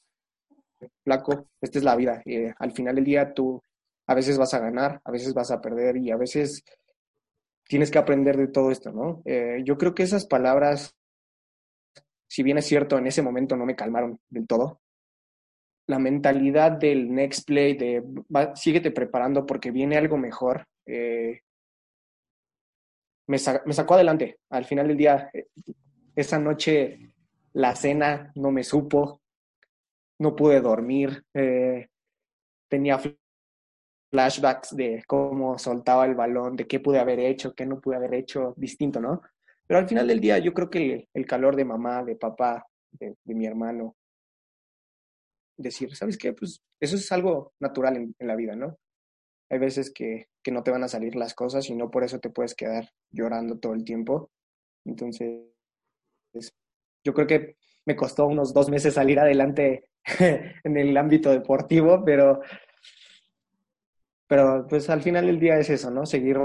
[1.04, 2.22] flaco, esta es la vida.
[2.26, 3.62] Eh, al final del día tú
[4.06, 6.64] a veces vas a ganar, a veces vas a perder y a veces
[7.66, 9.22] tienes que aprender de todo esto, ¿no?
[9.24, 10.94] Eh, yo creo que esas palabras,
[12.28, 14.80] si bien es cierto, en ese momento no me calmaron del todo,
[15.86, 18.02] la mentalidad del next play, de
[18.34, 21.40] va, síguete preparando porque viene algo mejor, eh,
[23.26, 24.38] me, sacó adelante.
[24.50, 25.46] Al final del día, eh,
[26.14, 27.14] esa noche
[27.52, 29.20] la cena no me supo,
[30.18, 31.88] no pude dormir, eh,
[32.68, 32.98] tenía
[34.14, 38.14] flashbacks de cómo soltaba el balón, de qué pude haber hecho, qué no pude haber
[38.14, 39.20] hecho, distinto, ¿no?
[39.66, 42.64] Pero al final del día yo creo que el, el calor de mamá, de papá,
[42.92, 43.96] de, de, mi hermano,
[45.56, 46.32] decir, ¿sabes qué?
[46.32, 48.78] Pues eso es algo natural en, en la vida, ¿no?
[49.50, 52.20] Hay veces que, que, no te van a salir las cosas y no por eso
[52.20, 54.30] te puedes quedar llorando todo el tiempo.
[54.84, 55.42] Entonces,
[57.02, 62.42] yo creo que me costó unos dos meses salir adelante en el ámbito deportivo, pero,
[64.26, 66.06] pero pues al final del día es eso, ¿no?
[66.06, 66.38] Seguir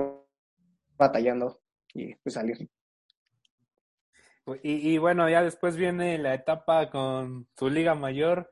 [0.98, 1.62] batallando
[1.94, 2.70] y pues salir.
[4.64, 8.52] Y, y bueno, ya después viene la etapa con tu liga mayor,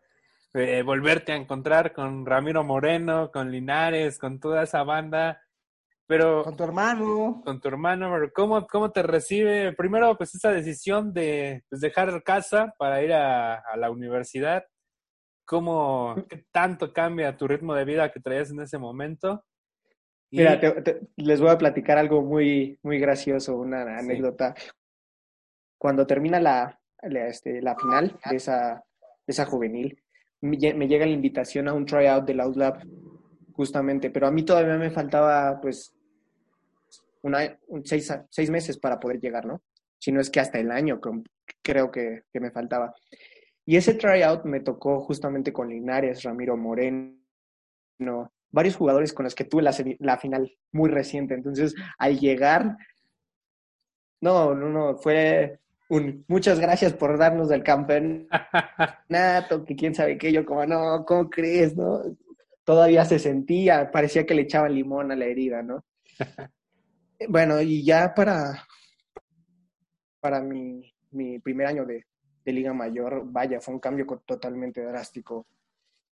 [0.53, 5.41] eh, volverte a encontrar con Ramiro Moreno, con Linares, con toda esa banda.
[6.07, 7.41] Pero, con tu hermano.
[7.43, 9.73] Con tu hermano, ¿cómo, cómo te recibe?
[9.73, 14.63] Primero, pues esa decisión de pues, dejar casa para ir a, a la universidad.
[15.47, 19.45] ¿Cómo, qué tanto cambia tu ritmo de vida que traías en ese momento?
[20.29, 20.39] Y...
[20.39, 24.53] Mira, te, te, les voy a platicar algo muy, muy gracioso, una anécdota.
[24.57, 24.67] Sí.
[25.77, 28.83] Cuando termina la, la, este, la final de esa,
[29.25, 30.03] de esa juvenil,
[30.41, 32.83] me, me llega la invitación a un tryout del Outlab
[33.53, 35.95] justamente, pero a mí todavía me faltaba pues
[37.21, 39.62] una, un seis, seis meses para poder llegar, ¿no?
[39.97, 40.99] Si no es que hasta el año
[41.63, 42.93] creo que, que me faltaba.
[43.67, 47.17] Y ese tryout me tocó justamente con Linares, Ramiro Moreno,
[48.49, 51.34] varios jugadores con los que tuve la, la final muy reciente.
[51.34, 52.77] Entonces, al llegar,
[54.21, 58.30] no, no, no, fue un muchas gracias por darnos el campeonato,
[59.65, 62.03] que quién sabe qué, yo como, no, ¿cómo crees, no?
[62.63, 65.84] Todavía se sentía, parecía que le echaban limón a la herida, ¿no?
[67.27, 68.65] bueno, y ya para,
[70.21, 72.06] para mi, mi primer año de,
[72.47, 75.47] de Liga Mayor, vaya, fue un cambio totalmente drástico.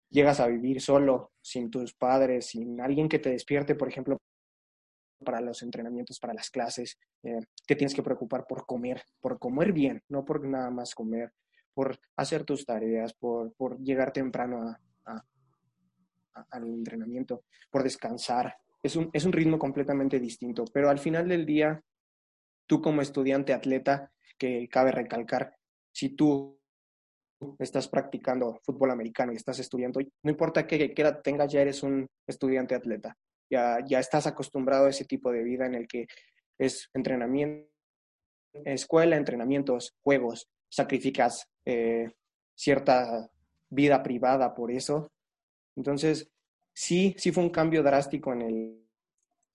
[0.09, 4.17] Llegas a vivir solo, sin tus padres, sin alguien que te despierte, por ejemplo,
[5.23, 9.73] para los entrenamientos, para las clases, eh, te tienes que preocupar por comer, por comer
[9.73, 11.31] bien, no por nada más comer,
[11.71, 15.23] por hacer tus tareas, por, por llegar temprano a,
[16.49, 18.57] al entrenamiento, por descansar.
[18.81, 21.83] Es un, es un ritmo completamente distinto, pero al final del día,
[22.65, 25.55] tú como estudiante atleta, que cabe recalcar,
[25.93, 26.59] si tú
[27.59, 31.83] estás practicando fútbol americano y estás estudiando, no importa qué, qué edad tengas, ya eres
[31.83, 33.15] un estudiante atleta.
[33.49, 36.07] Ya, ya estás acostumbrado a ese tipo de vida en el que
[36.57, 37.69] es entrenamiento,
[38.53, 42.11] escuela, entrenamientos, juegos, sacrificas eh,
[42.55, 43.29] cierta
[43.69, 45.11] vida privada por eso.
[45.75, 46.31] Entonces,
[46.73, 48.87] sí, sí fue un cambio drástico en el,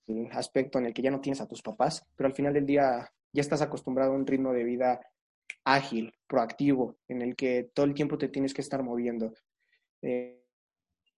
[0.06, 2.66] el aspecto en el que ya no tienes a tus papás, pero al final del
[2.66, 5.00] día ya estás acostumbrado a un ritmo de vida
[5.64, 9.32] ágil, proactivo, en el que todo el tiempo te tienes que estar moviendo.
[10.02, 10.42] Eh,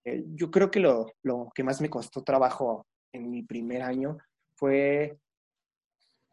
[0.04, 4.18] yo creo que lo, lo, que más me costó trabajo en mi primer año
[4.54, 5.18] fue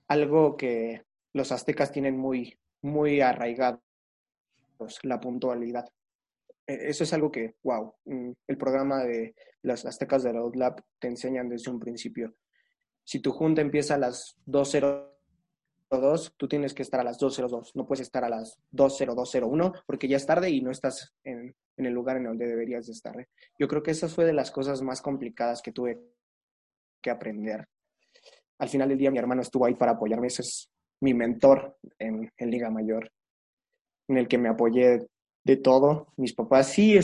[0.08, 3.82] algo que los aztecas tienen muy, muy arraigado,
[5.04, 5.86] la puntualidad.
[6.66, 10.84] E, eso es algo que, wow, mm, el programa de las aztecas de la Lab
[11.00, 12.36] te enseñan desde un principio.
[13.04, 15.17] Si tu junta empieza a las 2.00
[15.90, 20.08] 2, tú tienes que estar a las 2.02, no puedes estar a las 2.0201 porque
[20.08, 23.20] ya es tarde y no estás en, en, el lugar en donde deberías de estar.
[23.20, 23.28] ¿eh?
[23.58, 26.00] Yo creo que esa fue de las cosas más complicadas que tuve
[27.02, 27.68] que aprender.
[28.60, 30.70] Al final del día mi hermano estuvo ahí para apoyarme, ese es
[31.02, 33.12] mi mentor en, en Liga Mayor,
[34.08, 35.08] en el que me apoyé
[35.44, 36.08] de todo.
[36.18, 37.00] Mis papás sí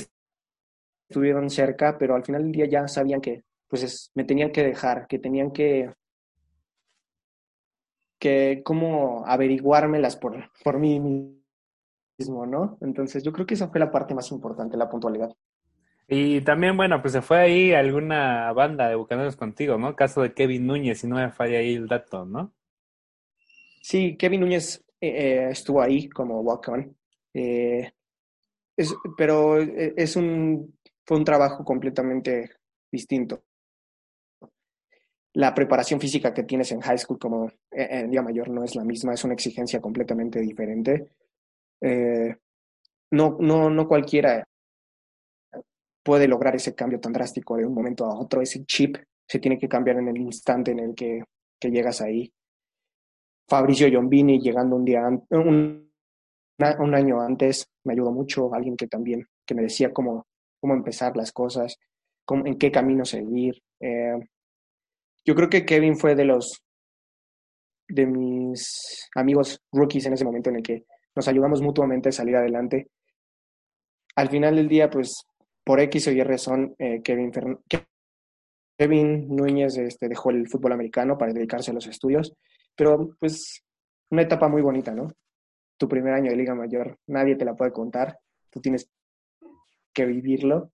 [1.07, 4.63] estuvieron cerca, pero al final del día ya sabían que pues es, me tenían que
[4.63, 5.91] dejar, que tenían que
[8.23, 10.97] que cómo averiguármelas por, por mí
[12.17, 12.77] mismo, ¿no?
[12.79, 15.35] Entonces yo creo que esa fue la parte más importante, la puntualidad.
[16.07, 19.93] Y también, bueno, pues se fue ahí alguna banda de bucaneros contigo, ¿no?
[19.97, 22.53] Caso de Kevin Núñez, si no me falla ahí el dato, ¿no?
[23.81, 26.95] Sí, Kevin Núñez eh, estuvo ahí como walk-on,
[27.33, 27.91] eh,
[29.17, 32.51] pero eh, es un, fue un trabajo completamente
[32.89, 33.43] distinto
[35.33, 38.83] la preparación física que tienes en high school como en día mayor no es la
[38.83, 41.07] misma, es una exigencia completamente diferente.
[41.81, 42.35] Eh,
[43.11, 44.43] no, no, no cualquiera
[46.03, 49.57] puede lograr ese cambio tan drástico de un momento a otro, ese chip se tiene
[49.57, 51.23] que cambiar en el instante en el que,
[51.59, 52.31] que llegas ahí.
[53.47, 55.89] Fabricio Giombini llegando un día, un,
[56.93, 60.27] año antes, me ayudó mucho, alguien que también, que me decía cómo,
[60.59, 61.77] cómo empezar las cosas,
[62.29, 63.61] en qué camino seguir.
[63.79, 64.19] Eh,
[65.25, 66.63] yo creo que Kevin fue de los,
[67.87, 72.35] de mis amigos rookies en ese momento en el que nos ayudamos mutuamente a salir
[72.35, 72.87] adelante.
[74.15, 75.25] Al final del día, pues,
[75.63, 77.31] por X o Y razón, eh, Kevin,
[78.77, 82.33] Kevin Núñez este, dejó el fútbol americano para dedicarse a los estudios,
[82.75, 83.63] pero pues
[84.09, 85.07] una etapa muy bonita, ¿no?
[85.77, 88.17] Tu primer año de Liga Mayor, nadie te la puede contar,
[88.49, 88.89] tú tienes
[89.93, 90.71] que vivirlo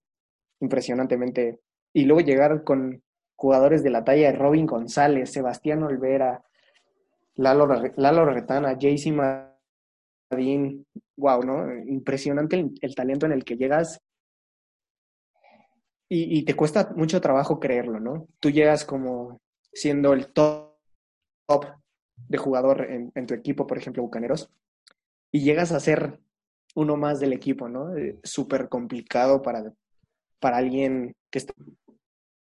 [0.60, 1.60] impresionantemente.
[1.92, 3.02] Y luego llegar con
[3.40, 6.44] jugadores de la talla de Robin González, Sebastián Olvera,
[7.36, 7.66] Lalo,
[7.96, 9.14] Lalo Retana, JC
[10.30, 10.84] Madín,
[11.16, 11.74] wow, ¿no?
[11.86, 13.98] Impresionante el, talento en el que llegas
[16.06, 18.28] y, te cuesta mucho trabajo creerlo, ¿no?
[18.40, 19.40] Tú llegas como
[19.72, 20.74] siendo el top,
[21.46, 21.64] top
[22.28, 24.50] de jugador en, tu equipo, por ejemplo, Bucaneros,
[25.32, 26.20] y llegas a ser
[26.74, 27.96] uno más del equipo, ¿no?
[27.96, 29.72] Eh, súper complicado para,
[30.40, 31.54] para alguien que está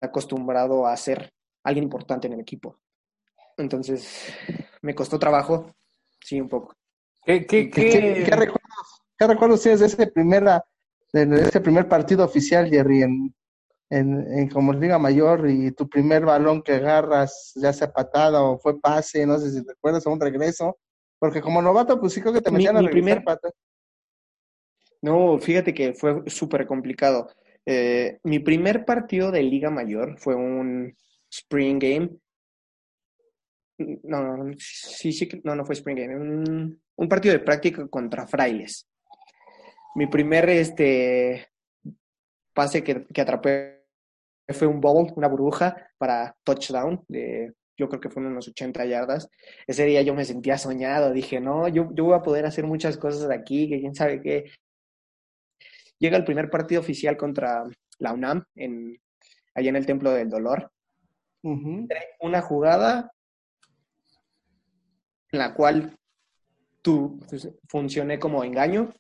[0.01, 1.33] acostumbrado a ser
[1.65, 2.79] alguien importante en el equipo.
[3.57, 4.33] Entonces,
[4.83, 5.75] me costó trabajo,
[6.21, 6.75] sí, un poco.
[7.25, 7.91] ¿Qué, qué, qué...
[8.25, 10.65] ¿Qué, recuerdos, ¿Qué, recuerdos, tienes de ese, primera,
[11.13, 13.35] de ese primer partido oficial, Jerry, en,
[13.91, 18.59] en, en, como Liga Mayor y tu primer balón que agarras, ya sea patada o
[18.59, 20.79] fue pase, no sé si recuerdas, o un regreso?
[21.19, 23.51] Porque como novato, pues sí creo que te metían a mi primer pata.
[25.01, 27.31] No, fíjate que fue súper complicado.
[27.67, 30.97] Eh, mi primer partido de Liga Mayor fue un
[31.31, 32.11] Spring Game.
[34.05, 36.17] No, sí, sí, no, no fue Spring Game.
[36.17, 38.89] Un, partido de práctica contra Frailes.
[39.97, 41.49] Mi primer este,
[42.55, 43.85] pase que, que atrapé
[44.49, 49.29] fue un bowl, una burbuja para touchdown, de, yo creo que fueron unos 80 yardas.
[49.67, 52.97] Ese día yo me sentía soñado, dije, no, yo, yo voy a poder hacer muchas
[52.97, 54.51] cosas aquí, que quién sabe qué.
[55.99, 57.65] Llega el primer partido oficial contra
[57.99, 58.99] la UNAM, en,
[59.55, 60.71] allá en el Templo del Dolor.
[62.21, 63.13] Una jugada
[65.31, 65.97] en la cual
[66.83, 68.93] tú pues, funcioné como engaño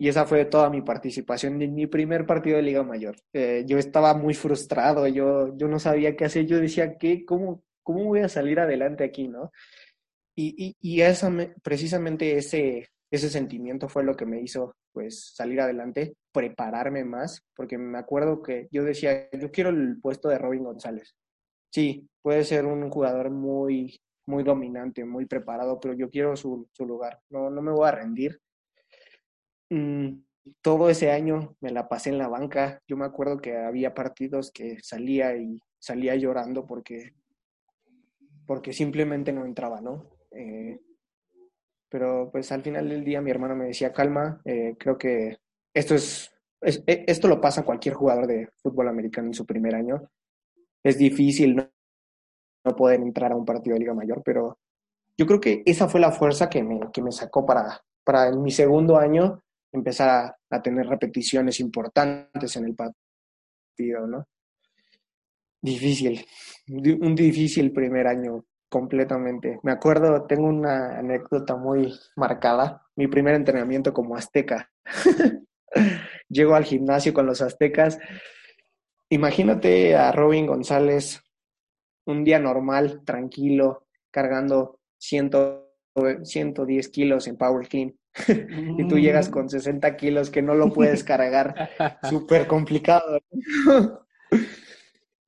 [0.00, 3.16] y esa fue toda mi participación en mi primer partido de Liga Mayor.
[3.34, 7.24] Eh, yo estaba muy frustrado, yo, yo no sabía qué hacer, yo decía, ¿qué?
[7.26, 9.52] ¿Cómo, ¿Cómo voy a salir adelante aquí, no?
[10.34, 11.30] Y, y, esa,
[11.62, 17.78] precisamente ese, ese sentimiento fue lo que me hizo pues salir adelante, prepararme más, porque
[17.78, 21.14] me acuerdo que yo decía, yo quiero el puesto de Robin González.
[21.70, 26.86] Sí, puede ser un jugador muy, muy dominante, muy preparado, pero yo quiero su, su
[26.86, 27.20] lugar.
[27.30, 28.40] No, no me voy a rendir
[29.70, 30.24] Mm,
[30.62, 32.82] todo ese año me la pasé en la banca.
[32.86, 37.14] Yo me acuerdo que había partidos que salía y salía llorando porque,
[38.46, 40.10] porque simplemente no entraba, ¿no?
[40.32, 40.80] Eh,
[41.88, 45.38] pero pues al final del día mi hermano me decía, calma, eh, creo que
[45.74, 46.30] esto es,
[46.62, 50.10] e, esto lo pasa a cualquier jugador de fútbol americano en su primer año.
[50.82, 51.70] Es difícil no,
[52.64, 54.58] no poder entrar a un partido de Liga Mayor, pero
[55.16, 58.42] yo creo que esa fue la fuerza que me, que me sacó para, para en
[58.42, 59.42] mi segundo año
[59.72, 64.26] empezar a, tener repeticiones importantes en el partido, ¿no?
[65.62, 66.26] Difícil,
[66.66, 69.60] un difícil primer año completamente.
[69.62, 74.70] Me acuerdo, tengo una anécdota muy marcada, mi primer entrenamiento como azteca.
[76.28, 77.98] Llego al gimnasio con los aztecas.
[79.08, 81.20] Imagínate a Robin González
[82.06, 85.30] un día normal, tranquilo, cargando 100,
[86.22, 87.94] 110 kilos en Power Clean
[88.78, 91.70] y tú llegas con 60 kilos que no lo puedes cargar,
[92.08, 93.20] súper complicado.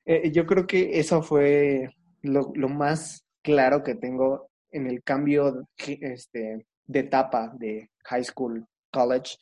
[0.04, 1.90] Eh, yo creo que eso fue
[2.22, 9.36] lo, más claro que tengo en el cambio este, de etapa de high school, college,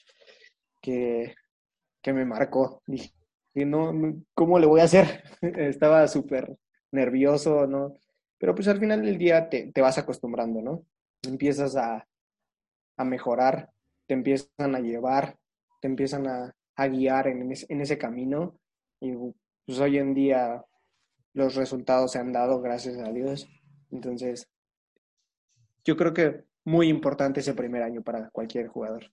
[0.81, 1.35] que,
[2.03, 2.83] que me marcó.
[2.87, 3.13] Dije,
[3.55, 3.93] no,
[4.35, 5.25] ¿cómo le voy a hacer?
[5.41, 6.57] Estaba súper
[6.93, 7.97] nervioso, ¿no?
[8.39, 10.85] Pero pues al final del día te, te vas acostumbrando, ¿no?
[11.23, 12.07] Empiezas a,
[12.97, 13.71] a mejorar,
[14.07, 15.39] te empiezan a llevar,
[15.81, 16.55] te empiezan a,
[16.89, 18.59] guiar en, en, ese camino.
[19.01, 19.13] Y
[19.67, 20.65] pues hoy en día
[21.35, 23.47] los resultados se han dado, gracias a Dios.
[23.91, 24.49] Entonces,
[25.85, 29.11] yo creo que muy importante ese primer año para cualquier jugador.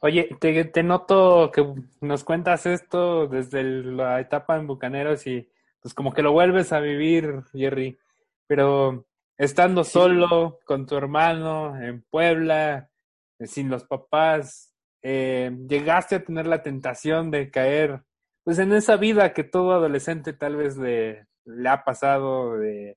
[0.00, 1.66] Oye, te, te noto que
[2.00, 5.48] nos cuentas esto desde la etapa en Bucaneros y
[5.80, 7.98] pues como que lo vuelves a vivir, Jerry,
[8.46, 9.06] pero
[9.38, 12.90] estando solo con tu hermano en Puebla,
[13.40, 18.02] sin los papás, eh, ¿llegaste a tener la tentación de caer
[18.44, 22.96] pues en esa vida que todo adolescente tal vez le, le ha pasado de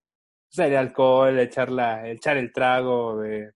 [0.51, 3.53] usar el alcohol, echar, la, echar el trago, de,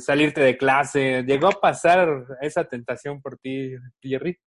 [0.00, 1.22] salirte de clase.
[1.22, 4.38] ¿Llegó a pasar esa tentación por ti, Jerry?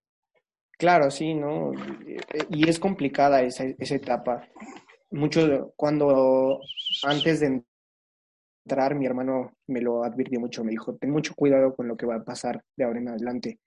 [0.77, 1.71] Claro, sí, ¿no?
[2.49, 4.47] Y es complicada esa, esa etapa.
[5.11, 6.59] Mucho, cuando
[7.03, 7.63] antes de
[8.65, 12.05] entrar, mi hermano me lo advirtió mucho, me dijo, ten mucho cuidado con lo que
[12.05, 13.59] va a pasar de ahora en adelante.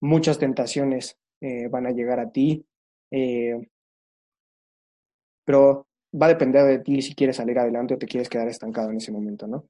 [0.00, 2.64] Muchas tentaciones eh, van a llegar a ti,
[3.10, 3.56] eh,
[5.44, 8.90] pero va a depender de ti si quieres salir adelante o te quieres quedar estancado
[8.90, 9.66] en ese momento, ¿no?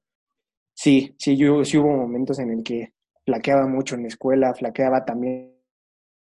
[0.81, 2.93] Sí, sí, yo, sí hubo momentos en el que
[3.25, 5.53] flaqueaba mucho en la escuela, flaqueaba también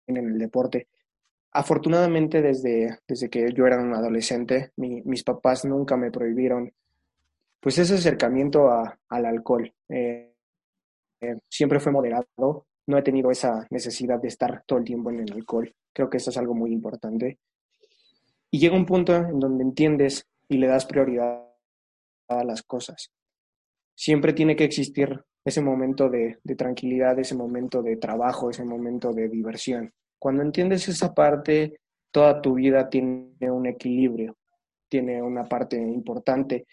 [0.07, 0.87] en el deporte.
[1.51, 6.73] Afortunadamente, desde, desde que yo era un adolescente, mis papás nunca me prohibieron
[7.59, 8.71] pues ese acercamiento
[9.09, 9.75] al alcohol.
[9.89, 10.37] Eh,
[11.21, 15.19] eh, siempre fue moderado, no he tenido esa necesidad de estar todo el tiempo en
[15.19, 15.75] el alcohol.
[15.93, 17.41] Creo que eso es algo muy importante.
[18.53, 21.43] Y llega un punto en donde entiendes y le das prioridad
[22.29, 23.11] a las cosas.
[23.95, 29.13] Siempre tiene que existir ese momento de, de tranquilidad, ese momento de trabajo, ese momento
[29.13, 29.93] de diversión.
[30.19, 31.81] Cuando entiendes esa parte,
[32.11, 34.37] toda tu vida tiene un equilibrio,
[34.89, 36.67] tiene una parte importante.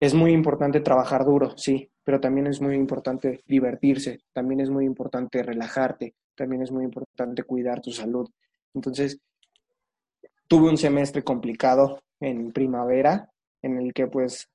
[0.00, 4.84] Es muy importante trabajar duro, sí, pero también es muy importante divertirse, también es muy
[4.84, 8.30] importante relajarte, también es muy importante cuidar tu salud.
[8.72, 9.20] Entonces,
[10.46, 13.30] tuve un semestre complicado en primavera,
[13.60, 14.48] en el que pues,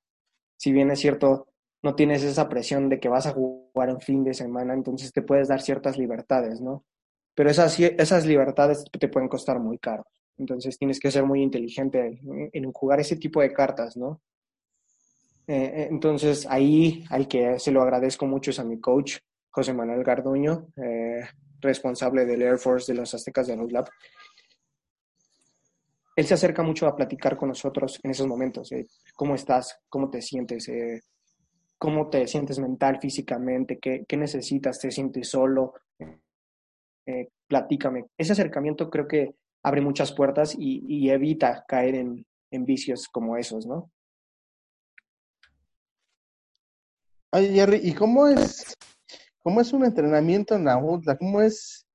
[0.58, 1.47] si bien es cierto,
[1.84, 5.22] no tienes esa presión de que vas a jugar en fin de semana, entonces te
[5.22, 6.86] puedes dar ciertas libertades, ¿no?
[7.36, 10.06] Pero esas, esas libertades te pueden costar muy caro.
[10.38, 12.22] Entonces tienes que ser muy inteligente
[12.54, 14.22] en, jugar ese tipo de cartas, ¿no?
[15.46, 19.18] Eh, eh, entonces ahí al que se lo agradezco mucho es a mi coach,
[19.50, 21.22] José Manuel Garduño, eh,
[21.60, 23.90] responsable del Air Force de los Aztecas de Lab.
[26.16, 28.70] Él se acerca mucho a platicar con nosotros en esos momentos.
[29.16, 29.80] ¿Cómo estás?
[29.90, 30.70] ¿Cómo te sientes?
[31.84, 35.74] Cómo te sientes mental, físicamente, qué, necesitas, te sientes solo,
[37.06, 38.06] eh, platícame.
[38.18, 43.68] Ese acercamiento creo que abre muchas puertas y, evita caer en, en, vicios como esos,
[43.68, 43.92] ¿no?
[47.34, 48.78] Oye, Jerry, ¿y cómo es,
[49.42, 51.18] cómo es un entrenamiento en la UDLA?
[51.18, 51.86] ¿Cómo es,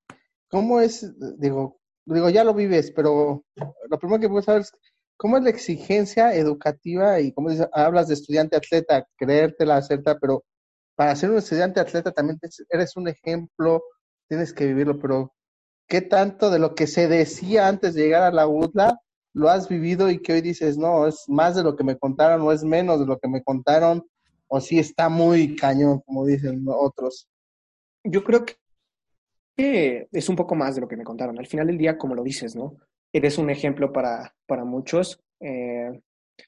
[0.51, 3.43] cómo es, digo, digo, ya lo vives, pero
[3.89, 4.73] lo primero que puedo saber es
[5.19, 10.45] ¿Cómo es la exigencia educativa y dices, hablas de estudiante atleta, creértela, atleta, pero
[10.95, 12.39] para ser un estudiante atleta también
[12.71, 13.83] eres un ejemplo,
[14.29, 15.35] tienes que vivirlo, pero
[15.89, 18.97] ¿qué tanto de lo que se decía antes de llegar a la UDLA
[19.35, 22.41] lo has vivido y que hoy dices, no, es más de lo que me contaron
[22.43, 24.09] o es menos de lo que me contaron
[24.47, 27.29] o sí está muy cañón, como dicen otros?
[28.05, 28.45] Yo creo
[29.57, 31.39] que es un poco más de lo que me contaron.
[31.41, 32.77] Al final del día, como lo dices, ¿no?
[33.13, 35.21] Eres un ejemplo para, para muchos.
[35.41, 36.01] Eh,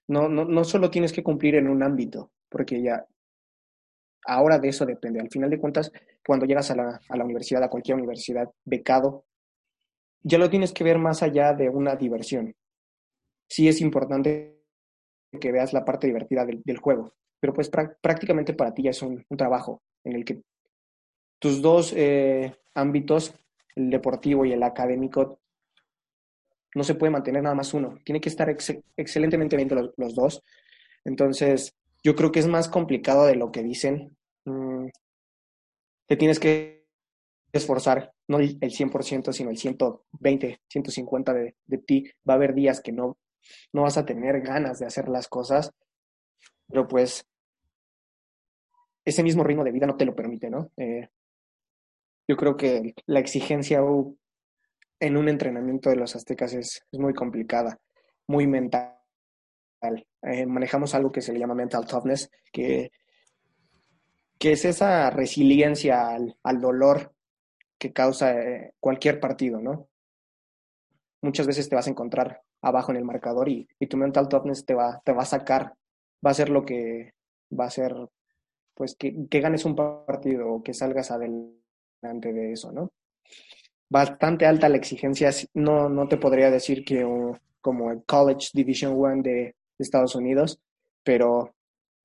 [0.09, 3.07] no, no, no solo tienes que cumplir en un ámbito, porque ya
[4.27, 5.21] ahora de eso depende.
[5.21, 5.93] Al final de cuentas,
[6.25, 9.25] cuando llegas a la, a la universidad, a cualquier universidad, becado,
[10.23, 12.55] ya lo tienes que ver más allá de una diversión.
[13.49, 14.61] Sí es importante
[15.41, 19.03] que veas la parte divertida del, del juego, pero pues prácticamente para ti ya es
[19.03, 20.43] un, trabajo en el que
[21.39, 23.35] tus dos eh, ámbitos,
[23.77, 25.41] el deportivo y el académico,
[26.75, 28.49] no se puede mantener nada más uno, tiene que estar
[28.97, 30.43] excelentemente bien los, dos.
[31.05, 34.17] Entonces, yo creo que es más complicado de lo que dicen.
[34.45, 34.89] Mm,
[36.07, 36.87] te tienes que
[37.53, 42.05] esforzar, no el 100%, sino el 120, 150 de, de ti.
[42.29, 43.19] Va a haber días que no,
[43.73, 45.73] no vas a tener ganas de hacer las cosas,
[46.69, 47.25] pero pues
[49.05, 50.71] ese mismo ritmo de vida no te lo permite, ¿no?
[50.77, 51.09] Eh,
[52.29, 53.83] yo creo que la exigencia
[55.01, 57.81] en un entrenamiento de los aztecas es, muy complicada,
[58.29, 58.97] muy mental.
[60.23, 62.93] Eh, manejamos algo que se le llama mental toughness, que,
[64.39, 67.15] que es esa resiliencia al, dolor
[67.79, 69.89] que causa eh, cualquier partido, ¿no?
[71.23, 74.75] Muchas veces te vas a encontrar abajo en el marcador y, tu mental toughness te
[74.75, 75.75] va, te va a sacar,
[76.25, 77.15] va a ser lo que
[77.59, 77.95] va a ser,
[78.75, 82.93] pues, que, que ganes un partido o que salgas adelante de eso, ¿no?
[83.91, 85.31] Bastante alta la exigencia.
[85.53, 87.07] No, no te podría decir que
[87.61, 90.59] como el College Division One de Estados Unidos,
[91.05, 91.55] pero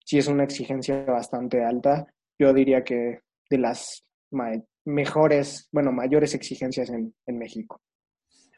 [0.04, 2.08] sí es una exigencia bastante alta.
[2.38, 4.04] Yo diría que de las
[4.84, 7.80] mejores, bueno, mayores exigencias en, en, México.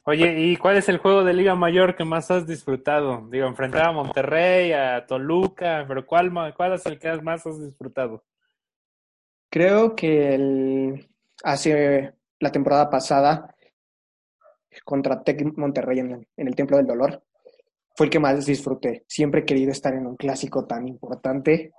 [0.04, 3.28] Oye, ¿y cuál es el juego de Liga Mayor que más has disfrutado?
[3.30, 8.24] Digo, enfrentar a Monterrey, a Toluca, pero ¿cuál, cuál es el que más has disfrutado?
[9.50, 11.10] Creo que el,
[11.44, 13.56] hace la temporada pasada
[14.84, 17.24] contra Tec Monterrey en, el Templo del Dolor
[17.96, 19.04] fue el que más disfruté.
[19.08, 21.74] Siempre he querido estar en un clásico tan importante,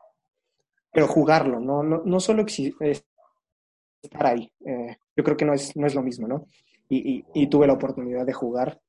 [0.93, 4.53] pero jugarlo, no, no, no solo estar ahí.
[4.65, 6.47] Eh, yo creo que no es, lo mismo, ¿no?
[6.89, 8.81] Y, tuve la oportunidad de jugar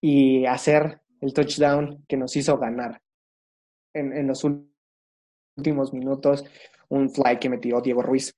[0.00, 3.00] y hacer el touchdown que nos hizo ganar
[3.94, 6.44] en, en los últimos minutos,
[6.90, 8.34] un fly que me tiró Diego Ruiz,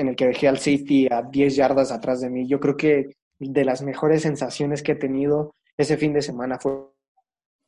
[0.00, 2.48] en el que dejé al safety a 10 yardas atrás de mí.
[2.48, 6.86] Yo creo que de las mejores sensaciones que he tenido ese fin de semana fue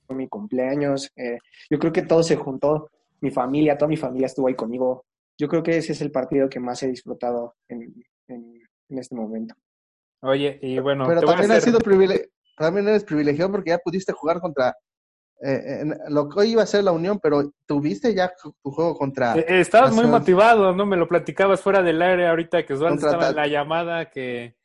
[0.08, 1.10] mi cumpleaños.
[1.14, 1.36] Eh,
[1.70, 2.88] yo creo que todo se juntó,
[3.20, 5.04] mi familia, toda mi familia estuvo ahí conmigo.
[5.38, 9.54] Yo creo que ese es el partido que más he disfrutado en, en, este momento.
[10.22, 11.80] Oye, y bueno, pero también, ha sido
[12.56, 14.74] también eres privilegiado porque ya pudiste jugar contra
[15.44, 19.34] eh, lo que hoy iba a ser la unión, pero tuviste ya tu juego contra.
[19.34, 20.86] Eh, estabas muy motivado, ¿no?
[20.86, 24.56] Me lo platicabas fuera del aire ahorita que Osvaldo estaba en la llamada que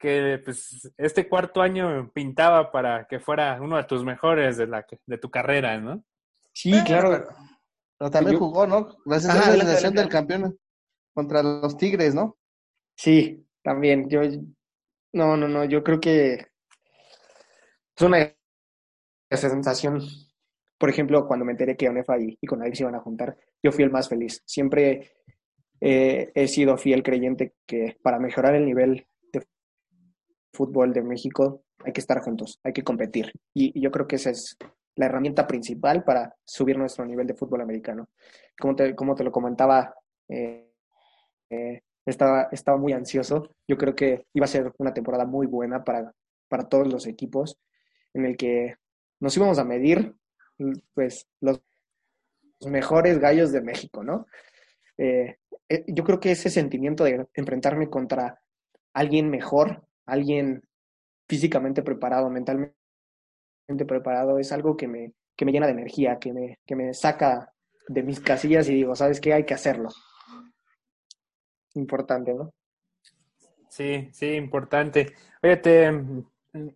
[0.00, 4.86] que pues este cuarto año pintaba para que fuera uno de tus mejores de la
[5.06, 6.02] de tu carrera, ¿no?
[6.52, 7.28] Sí, claro.
[7.98, 8.96] Pero, también jugó, ¿no?
[9.04, 10.58] Gracias a la selección del campeón
[11.12, 12.38] contra los Tigres, ¿no?
[12.96, 14.08] Sí, también.
[14.08, 14.22] Yo
[15.12, 16.46] no, no, no, yo creo que
[17.94, 18.34] es una
[19.36, 20.00] sensación.
[20.78, 23.72] Por ejemplo, cuando me enteré que Onefa y, y con se iban a juntar, yo
[23.72, 24.42] fui el más feliz.
[24.46, 25.12] Siempre
[25.82, 29.06] he sido fiel creyente que para mejorar el nivel
[30.52, 33.32] fútbol de México, hay que estar juntos, hay que competir.
[33.54, 34.56] Y, yo creo que esa es
[34.96, 38.08] la herramienta principal para subir nuestro nivel de fútbol americano.
[38.58, 39.94] Como te, como te lo comentaba,
[40.28, 40.70] eh,
[41.48, 43.48] eh, estaba, estaba muy ansioso.
[43.66, 46.12] Yo creo que iba a ser una temporada muy buena para,
[46.48, 47.58] para todos los equipos,
[48.12, 48.76] en el que
[49.20, 50.14] nos íbamos a medir
[50.94, 51.60] pues los,
[52.66, 54.26] mejores gallos de México, ¿no?
[54.98, 55.38] Eh,
[55.86, 58.42] yo creo que ese sentimiento de enfrentarme contra
[58.92, 60.62] alguien mejor alguien
[61.28, 62.74] físicamente preparado, mentalmente
[63.86, 67.52] preparado, es algo que me, que me llena de energía, que me, que me saca
[67.88, 69.32] de mis casillas y digo, ¿sabes qué?
[69.32, 69.90] Hay que hacerlo.
[71.74, 72.52] Importante, ¿no?
[73.68, 75.14] Sí, sí, importante.
[75.42, 75.56] Oye,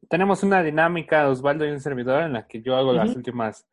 [0.09, 3.67] tenemos una dinámica, Osvaldo y un servidor, en la que yo hago las últimas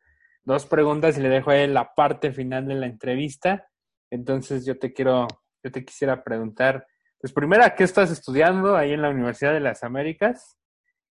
[0.44, 3.68] dos preguntas y le dejo a él la parte final de la entrevista.
[4.10, 5.26] Entonces yo te quiero,
[5.62, 6.86] yo te quisiera preguntar,
[7.20, 10.58] pues primera, ¿qué estás estudiando ahí en la Universidad de las Américas?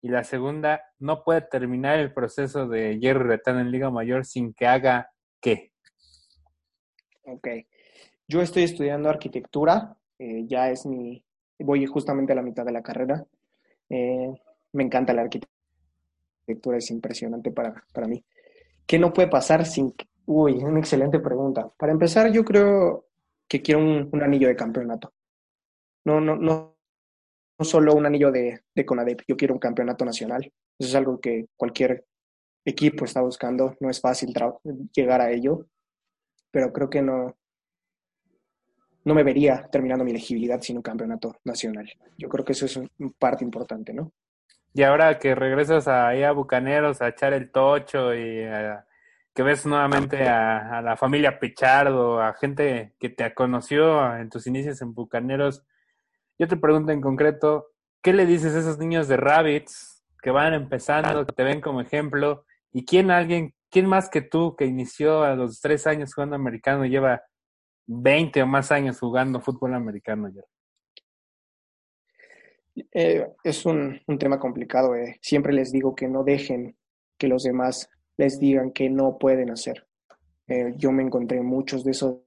[0.02, 4.52] Y la segunda, no puede terminar el proceso de Jerry Retán en Liga Mayor sin
[4.52, 5.10] que haga
[5.40, 5.72] qué.
[7.24, 7.48] Ok.
[8.28, 11.24] Yo estoy estudiando arquitectura, eh, ya es mi,
[11.58, 13.24] voy justamente a la mitad de la carrera.
[13.88, 14.30] Eh,
[14.74, 18.22] me encanta la arquitectura, es impresionante para, para mí.
[18.86, 19.94] ¿Qué no puede pasar sin...
[20.26, 21.70] Uy, una excelente pregunta.
[21.78, 23.06] Para empezar, yo creo
[23.48, 25.12] que quiero un anillo de campeonato
[26.04, 26.76] no, no, no,
[27.58, 30.52] no solo un anillo de, de CONADEP, yo quiero un campeonato nacional.
[30.78, 32.04] Eso es algo que cualquier
[32.64, 34.34] equipo está buscando, no es fácil
[34.92, 35.66] llegar a ello,
[36.50, 37.36] pero creo que no,
[39.04, 41.90] no me vería terminando mi elegibilidad sin un campeonato nacional.
[42.16, 44.12] Yo creo que eso es una parte importante, ¿no?
[44.74, 48.44] Y ahora que regresas ahí a Bucaneros a echar el tocho y
[49.32, 54.48] que ves nuevamente a, a, la familia Pichardo, a gente que te conoció en tus
[54.48, 55.64] inicios en Bucaneros,
[56.38, 57.68] yo te pregunto en concreto,
[58.02, 61.80] ¿qué le dices a esos niños de Rabbits que van empezando, que te ven como
[61.80, 62.44] ejemplo?
[62.72, 66.84] ¿Y quién alguien, quién más que tú que inició a los tres años jugando americano
[66.84, 67.22] lleva
[67.86, 70.42] 20 o más años jugando fútbol americano ya?
[72.76, 74.94] Eh, es un, tema complicado.
[74.96, 75.18] Eh.
[75.20, 76.76] Siempre les digo que no dejen
[77.16, 79.86] que los demás les digan que no pueden hacer.
[80.46, 82.20] Eh, yo me encontré muchos de esos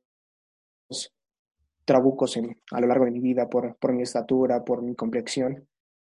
[1.85, 5.67] trabucos en, a lo largo de mi vida por, por mi estatura, por mi complexión.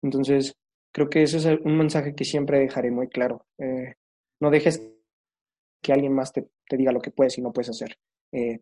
[0.03, 0.57] Entonces,
[0.93, 3.47] creo que eso es un mensaje que siempre dejaré muy claro.
[3.59, 3.95] Eh,
[4.41, 4.83] no dejes
[5.81, 7.99] que alguien más te, te, diga lo que puedes y no puedes hacer.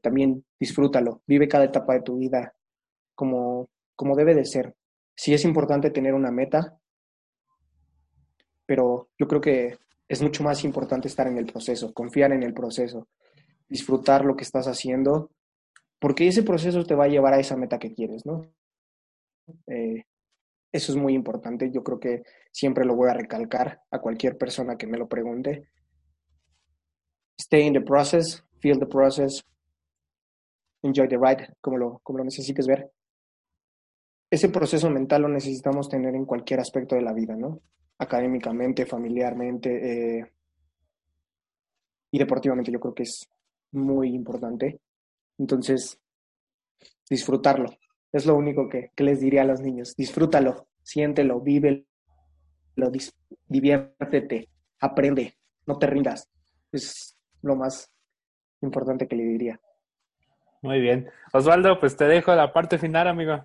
[0.02, 2.56] También disfrútalo, vive cada etapa de tu vida
[3.14, 4.74] como, como debe de ser.
[5.14, 6.78] Sí es importante tener una meta,
[8.66, 12.54] pero yo creo que es mucho más importante estar en el proceso, confiar en el
[12.54, 13.08] proceso,
[13.68, 15.30] disfrutar lo que estás haciendo
[16.00, 18.42] porque ese proceso te va a llevar a esa meta que quieres, ¿no?
[19.66, 20.04] Eh,
[20.72, 24.76] eso es muy importante, yo creo que siempre lo voy a recalcar a cualquier persona
[24.76, 25.68] que me lo pregunte.
[27.38, 29.44] Stay in the process, feel the process,
[30.82, 32.90] enjoy the ride, como lo, como lo necesites ver.
[34.30, 37.60] Ese proceso mental lo necesitamos tener en cualquier aspecto de la vida, ¿no?
[37.98, 40.32] Académicamente, familiarmente eh,
[42.10, 43.28] y deportivamente, yo creo que es
[43.72, 44.80] muy importante.
[45.38, 45.98] Entonces,
[47.08, 47.70] disfrutarlo.
[48.12, 49.94] Es lo único que, les diría a los niños.
[49.96, 51.84] Disfrútalo, siéntelo, vívelo,
[53.46, 54.48] diviértete,
[54.80, 56.28] aprende, no te rindas.
[56.72, 57.90] Es lo más
[58.60, 59.60] importante que le diría.
[60.62, 61.08] Muy bien.
[61.32, 63.44] Osvaldo, pues te dejo la parte final, amigo.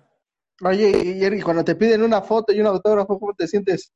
[0.62, 3.92] Oye, Jerry, cuando te piden una foto y un autógrafo, ¿cómo te sientes?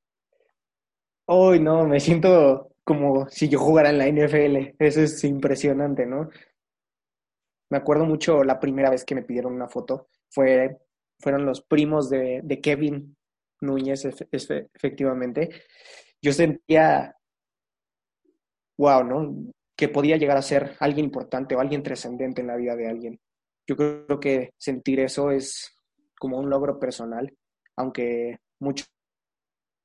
[1.26, 4.74] Hoy no, me siento como si yo jugara en la NFL.
[4.78, 6.28] Eso es impresionante, ¿no?
[7.70, 10.08] Me acuerdo mucho la primera vez que me pidieron una foto.
[10.28, 10.78] Fue,
[11.18, 13.16] fueron los primos de, de Kevin
[13.60, 15.50] Núñez, efectivamente.
[16.20, 17.16] Yo sentía,
[18.76, 19.52] wow, ¿no?
[19.76, 23.20] Que podía llegar a ser alguien importante o alguien trascendente en la vida de alguien.
[23.66, 25.79] Yo creo que sentir eso es
[26.20, 27.34] como un logro personal,
[27.76, 28.88] aunque muchos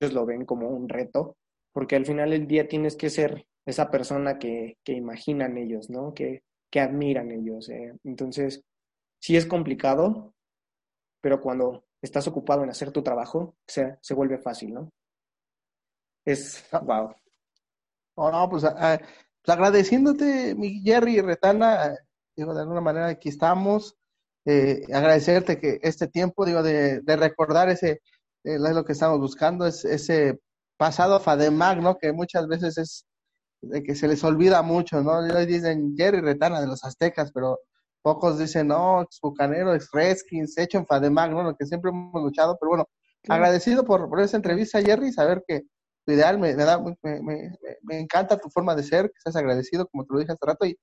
[0.02, 1.38] lo ven como un reto,
[1.72, 6.14] porque al final del día tienes que ser esa persona que, que imaginan ellos, ¿no?
[6.14, 7.70] Que, que admiran ellos.
[7.70, 7.94] Eh.
[8.04, 8.62] Entonces,
[9.20, 10.34] sí es complicado,
[11.22, 14.92] pero cuando estás ocupado en hacer tu trabajo, se, se vuelve fácil, ¿no?
[16.26, 17.16] Es, wow.
[18.16, 21.96] Oh, no, pues, ah, pues, agradeciéndote, mi Jerry Retana,
[22.36, 23.96] digo, de alguna manera aquí estamos.
[24.46, 27.90] Eh, agradecerte que este tiempo, digo, de, de recordar ese,
[28.44, 30.40] eh, es lo que estamos buscando, es ese
[30.78, 31.98] pasado FADEMAC, ¿no?
[31.98, 33.06] Que muchas veces es
[33.62, 35.18] de que se les olvida mucho, ¿no?
[35.18, 37.60] Hoy dicen Jerry Retana de los aztecas, pero
[38.04, 41.44] pocos dicen, no, ex bucanero, ex Redskins, hecho en FADEMAC, ¿no?
[41.44, 42.86] Lo que siempre hemos luchado, pero bueno,
[43.28, 45.62] agradecido por, por esa entrevista, Jerry, saber que
[46.06, 49.88] tu ideal me, da, me, me, me, encanta tu forma de ser, que seas agradecido,
[49.88, 50.78] como te lo dije hace rato, y,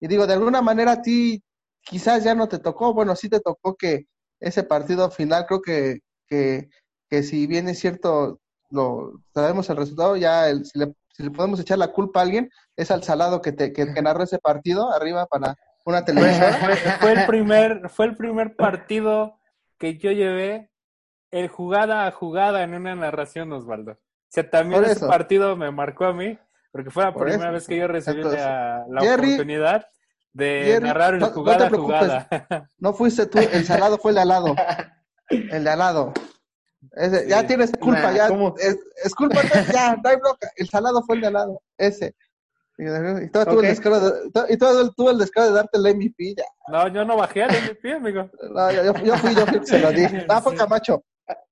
[0.00, 1.42] y digo, de alguna manera a ti
[1.84, 4.06] quizás ya no te tocó, bueno, sí te tocó que
[4.40, 6.68] ese partido final, creo que, que,
[7.08, 11.30] que si bien es cierto, lo sabemos el resultado, ya el, si, le, si, le,
[11.30, 14.92] podemos echar la culpa a alguien, es al salado que, te, que, narró ese partido
[14.92, 16.52] arriba para una televisión.
[17.00, 19.38] Fue, el primer, fue el primer partido
[19.78, 20.70] que yo llevé
[21.30, 23.92] el jugada a jugada en una narración, Osvaldo.
[23.92, 26.38] O sea, también ese partido me marcó a mí,
[26.70, 29.86] porque fue la primera vez que yo recibí la, la oportunidad
[30.32, 32.70] de narrar el jugada a jugada.
[32.78, 34.54] No fuiste tú, el salado fue el de al lado.
[35.28, 36.12] El de al lado
[37.28, 38.28] ya tienes culpa, ya.
[38.58, 39.40] Es, culpa,
[39.72, 40.50] ya, no hay bloca.
[40.56, 42.14] El salado fue el de al lado, ese.
[42.78, 46.34] Y todo, tuvo el descaro de, y todo tuvo el descaro de darte el MVP.
[46.36, 46.44] Ya.
[46.68, 48.28] No, yo no bajé al MVP, amigo.
[48.50, 50.02] No, yo, yo, fui, yo fui se lo di.
[50.28, 51.04] Ah, fue Camacho.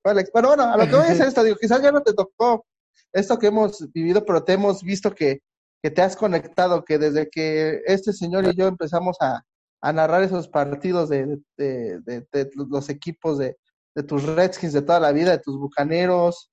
[0.02, 2.66] Pero bueno, a lo que voy a decir esto, digo, quizás ya no te tocó
[3.12, 5.42] esto que hemos vivido, pero te hemos visto que,
[5.82, 9.44] que te has conectado, que desde que este señor y yo empezamos a,
[9.92, 11.40] narrar esos partidos de,
[12.54, 13.56] los equipos de,
[14.06, 16.50] tus Redskins de toda la vida, de tus Bucaneros,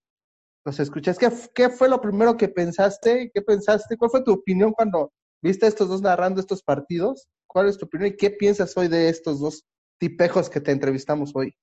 [0.66, 1.18] los escuchas.
[1.18, 3.30] ¿Qué, ¿Qué fue lo primero que pensaste?
[3.34, 3.98] ¿Qué pensaste?
[3.98, 5.12] ¿Cuál fue tu opinión cuando
[5.42, 7.28] viste a estos dos narrando estos partidos?
[7.48, 9.66] ¿Cuál es tu opinión y qué piensas hoy de estos dos
[10.00, 11.54] tipejos que te entrevistamos hoy?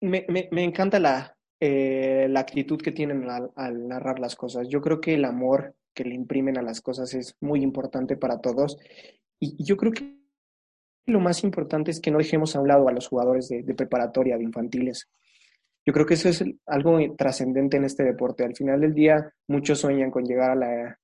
[0.00, 4.66] Me, me encanta la, eh, la actitud que tienen al, narrar las cosas.
[4.68, 8.40] Yo creo que el amor que le imprimen a las cosas es muy importante para
[8.40, 8.78] todos.
[9.38, 10.18] Y yo creo que
[11.06, 14.36] lo más importante es que no dejemos a un lado a los jugadores de, preparatoria,
[14.36, 15.08] de infantiles.
[15.86, 18.42] Yo creo que eso es algo trascendente en este deporte.
[18.42, 20.98] Al final del día, muchos sueñan con llegar a la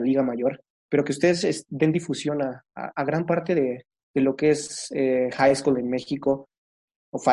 [0.00, 4.92] Liga Mayor, pero que ustedes den difusión a, gran parte de, de, lo que es
[4.94, 6.48] eh, high school en México,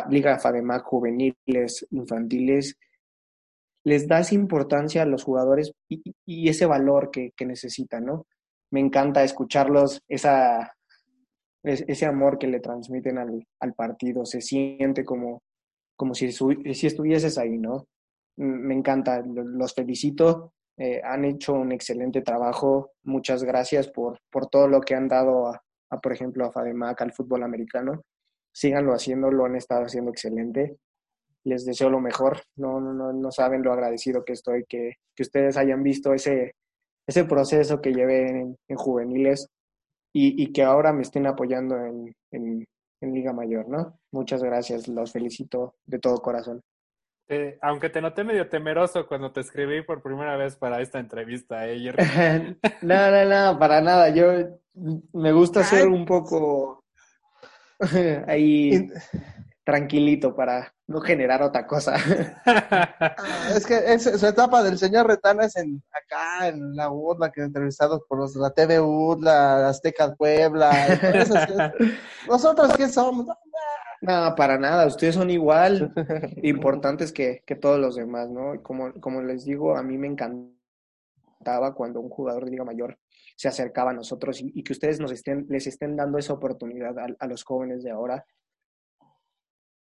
[0.09, 2.77] Liga FADEMAC, juveniles, infantiles,
[3.83, 8.27] les das importancia a los jugadores y, ese valor que, que necesitan, ¿no?
[8.69, 10.75] Me encanta escucharlos, esa
[11.63, 15.43] ese amor que le transmiten al, al partido, se siente como,
[15.95, 17.87] como si, si estuvieses ahí, ¿no?
[18.37, 24.67] Me encanta, los felicito, eh, han hecho un excelente trabajo, muchas gracias por, por todo
[24.67, 25.61] lo que han dado a,
[26.01, 28.01] por ejemplo, a FADEMAC, al fútbol americano.
[28.53, 30.77] Síganlo haciendo, lo han estado haciendo excelente.
[31.43, 35.57] Les deseo lo mejor, no, no, no saben lo agradecido que estoy, que, que ustedes
[35.57, 36.53] hayan visto ese,
[37.07, 39.47] ese proceso que llevé en, en juveniles
[40.13, 42.65] y, y que ahora me estén apoyando en, en,
[43.03, 43.99] Liga Mayor, ¿no?
[44.11, 46.61] Muchas gracias, los felicito de todo corazón.
[47.27, 51.67] Eh, aunque te noté medio temeroso cuando te escribí por primera vez para esta entrevista,
[51.67, 51.91] ¿eh,
[52.83, 54.09] no, no, no, para nada.
[54.09, 54.59] Yo
[55.13, 56.80] me gusta ser un poco
[58.27, 58.89] ahí
[59.63, 61.95] tranquilito para no generar otra cosa.
[63.23, 67.31] Ah, es que es, su etapa del señor Retana es en acá, en la UDLA,
[67.31, 68.79] que he entrevistado por los, la TV
[69.19, 70.71] la Azteca Puebla.
[72.27, 73.27] Nosotros, ¿qué somos?
[74.01, 75.93] No, para nada, ustedes son igual
[76.41, 78.61] importantes que, que todos los demás, ¿no?
[78.63, 82.97] Como, como les digo, a mí me encantaba cuando un jugador de Liga Mayor
[83.41, 87.25] se acercaba a nosotros y, que ustedes nos estén, les estén dando esa oportunidad a
[87.25, 88.23] los jóvenes de ahora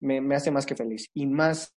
[0.00, 1.10] me, hace más que feliz.
[1.12, 1.74] Y más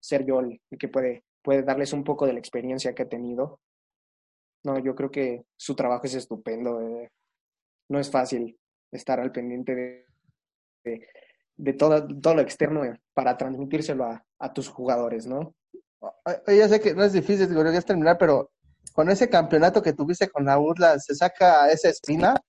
[0.00, 3.60] ser yo el, que puede, puede darles un poco de la experiencia que he tenido.
[4.64, 6.80] No, yo creo que su trabajo es estupendo.
[6.80, 7.10] Eh.
[7.90, 8.58] No es fácil
[8.90, 11.06] estar al pendiente de,
[11.56, 14.04] de, todo, todo, lo externo para transmitírselo
[14.38, 15.54] a, tus jugadores, ¿no?
[16.46, 17.48] Yo sé que no es difícil,
[17.86, 18.52] terminar, pero
[18.92, 22.40] con ese campeonato que tuviste con la URLA, ¿se saca esa espina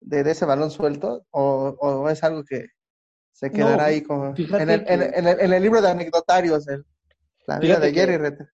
[0.00, 1.24] de, ese balón suelto?
[1.30, 2.66] ¿O, es algo que
[3.32, 6.66] se quedará ahí con, en, el, en, el, libro de anecdotarios,
[7.46, 8.48] la vida de Jerry Retter?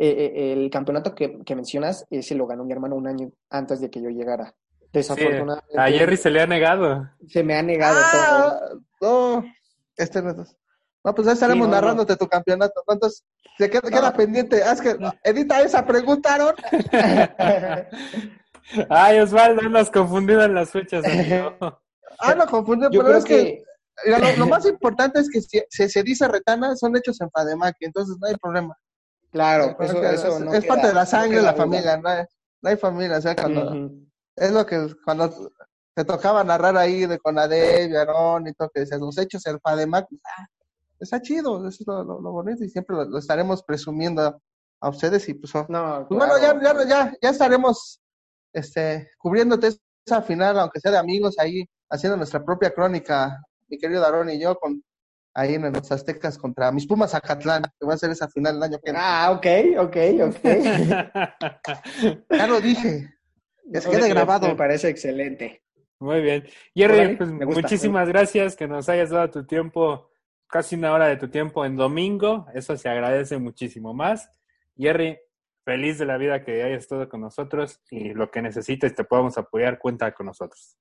[0.00, 3.90] Eh, eh, el campeonato que, mencionas, ese lo ganó mi hermano un año antes de
[3.90, 4.54] que yo llegara.
[4.92, 5.78] Desafortunadamente.
[5.78, 7.10] a Jerry se le ha negado.
[7.26, 9.40] Se me ha negado ah, todo.
[9.42, 9.52] No,
[9.96, 10.56] este no es.
[11.04, 12.82] No, pues ya estaremos narrándote tu campeonato.
[12.84, 13.24] ¿Cuántos?
[13.56, 14.62] Se queda, queda pendiente.
[14.62, 16.54] Haz que, edita esa pregunta, Aaron.
[18.90, 21.56] Ay, Osvaldo, andas confundido en las fechas, amigo.
[22.18, 23.64] ah, no confundido, pero es que,
[24.36, 28.26] lo, más importante es que si, se dice retana, son hechos en Fademac, entonces no
[28.26, 28.76] hay problema.
[29.30, 32.24] Claro, eso, eso no es parte de la sangre de la familia, no hay,
[32.62, 33.90] no hay familia, o sea, cuando,
[34.36, 35.52] es lo que cuando
[35.94, 40.06] te tocaba narrar ahí de Conade, Aaron y todo, que decías, los hechos en Fademac,
[40.08, 40.46] pues, ah,
[40.98, 44.40] está chido, eso es lo, lo, bonito y siempre lo, estaremos presumiendo
[44.80, 48.00] a ustedes y pues, no, pues bueno, ya, ya, ya, ya estaremos
[48.52, 49.70] este, cubriéndote
[50.06, 54.40] esa final, aunque sea de amigos, ahí haciendo nuestra propia crónica, mi querido Darón y
[54.40, 54.82] yo, con
[55.34, 58.62] ahí en los Aztecas contra mis Pumas Acatlán, que va a ser esa final el
[58.62, 58.98] año que viene.
[59.00, 59.46] Ah, ok,
[59.78, 59.96] ok,
[60.26, 60.44] ok.
[62.30, 63.14] ya lo dije.
[63.70, 64.48] Que se quede grabado.
[64.48, 65.62] Me parece excelente.
[66.00, 66.44] Muy bien.
[66.74, 70.07] Jerry, pues, muchísimas gracias que nos hayas dado tu tiempo
[70.48, 72.46] casi una hora de tu tiempo en domingo.
[72.54, 74.30] Eso se agradece muchísimo más.
[74.76, 75.18] Jerry,
[75.64, 79.36] feliz de la vida que hayas estado con nosotros y lo que necesites te podamos
[79.38, 80.76] apoyar, cuenta con nosotros.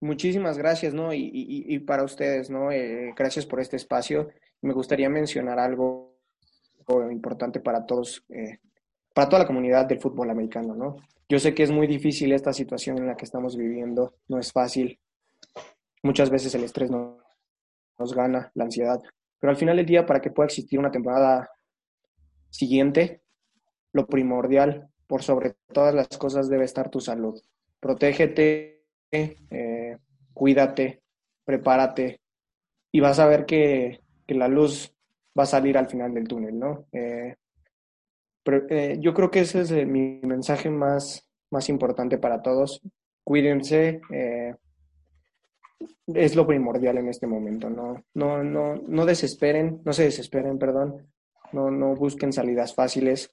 [0.00, 1.14] Muchísimas gracias, ¿no?
[1.14, 2.72] Y, para ustedes, ¿no?
[2.72, 4.30] Eh, gracias por este espacio.
[4.60, 6.18] Me gustaría mencionar algo
[7.10, 8.58] importante para todos, eh,
[9.14, 10.96] para toda la comunidad del fútbol americano, ¿no?
[11.28, 14.52] Yo sé que es muy difícil esta situación en la que estamos viviendo, no es
[14.52, 14.98] fácil.
[16.02, 17.21] Muchas veces el estrés no,
[17.98, 19.00] nos gana la ansiedad.
[19.38, 21.50] Pero al final del día, para que pueda existir una temporada
[22.50, 23.22] siguiente,
[23.92, 27.40] lo primordial, por sobre todas las cosas, debe estar tu salud.
[27.80, 29.98] Protégete, eh,
[30.32, 31.02] cuídate,
[31.44, 32.20] prepárate
[32.90, 34.94] y vas a ver que, la luz
[35.38, 36.86] va a salir al final del túnel, ¿no?
[36.92, 37.36] Eh,
[38.70, 42.80] eh, yo creo que ese es mi mensaje más, más importante para todos.
[43.24, 44.00] Cuídense,
[46.06, 47.70] es lo primordial en este momento.
[47.70, 51.08] No, no, no, no desesperen, no se desesperen, perdón.
[51.52, 53.30] No, no busquen salidas fáciles,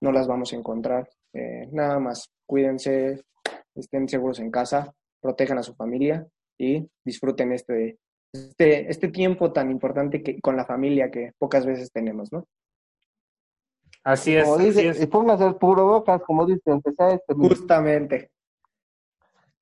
[0.00, 1.08] no las vamos a encontrar.
[1.32, 3.22] Eh, nada más, cuídense,
[3.74, 6.26] estén seguros en casa, protejan a su familia
[6.58, 7.98] y disfruten este,
[8.32, 12.46] este, este tiempo tan importante que, con la familia que pocas veces tenemos, ¿no?
[14.04, 15.00] Así es.
[15.00, 17.34] Y pónganse el puro bocas, como dicen, que sea este.
[17.34, 18.30] Justamente.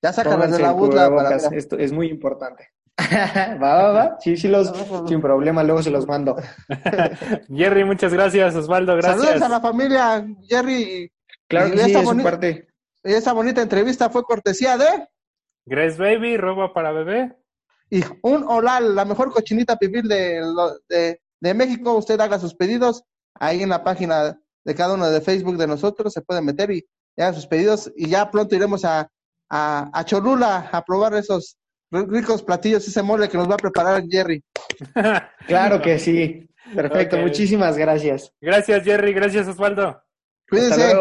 [0.03, 1.37] Ya sácanos de la butla para...
[1.37, 2.69] Esto es muy importante.
[3.63, 4.17] va, va, va.
[4.21, 4.73] Sí, sí, los,
[5.07, 6.37] sin problema, luego se los mando.
[7.49, 8.55] Jerry, muchas gracias.
[8.55, 9.23] Osvaldo, gracias.
[9.23, 11.11] Saludos a la familia, Jerry.
[11.49, 12.69] Claro que sí, es su parte.
[13.03, 15.09] Esa bonita entrevista fue cortesía de...
[15.67, 17.37] Grace Baby, roba para bebé.
[17.91, 20.43] Y un hola, la mejor cochinita pibil de,
[20.89, 21.95] de, de México.
[21.95, 26.13] Usted haga sus pedidos ahí en la página de cada uno de Facebook de nosotros.
[26.13, 26.87] Se pueden meter y
[27.17, 27.91] haga sus pedidos.
[27.97, 29.11] Y ya pronto iremos a
[29.51, 31.59] a, a Cholula a probar esos
[31.91, 34.43] ricos platillos, ese mole que nos va a preparar Jerry.
[35.47, 36.47] claro que sí.
[36.75, 38.33] Perfecto, muchísimas gracias.
[38.41, 39.13] Gracias, Jerry.
[39.13, 40.01] Gracias, Osvaldo.
[40.49, 40.95] Cuídense.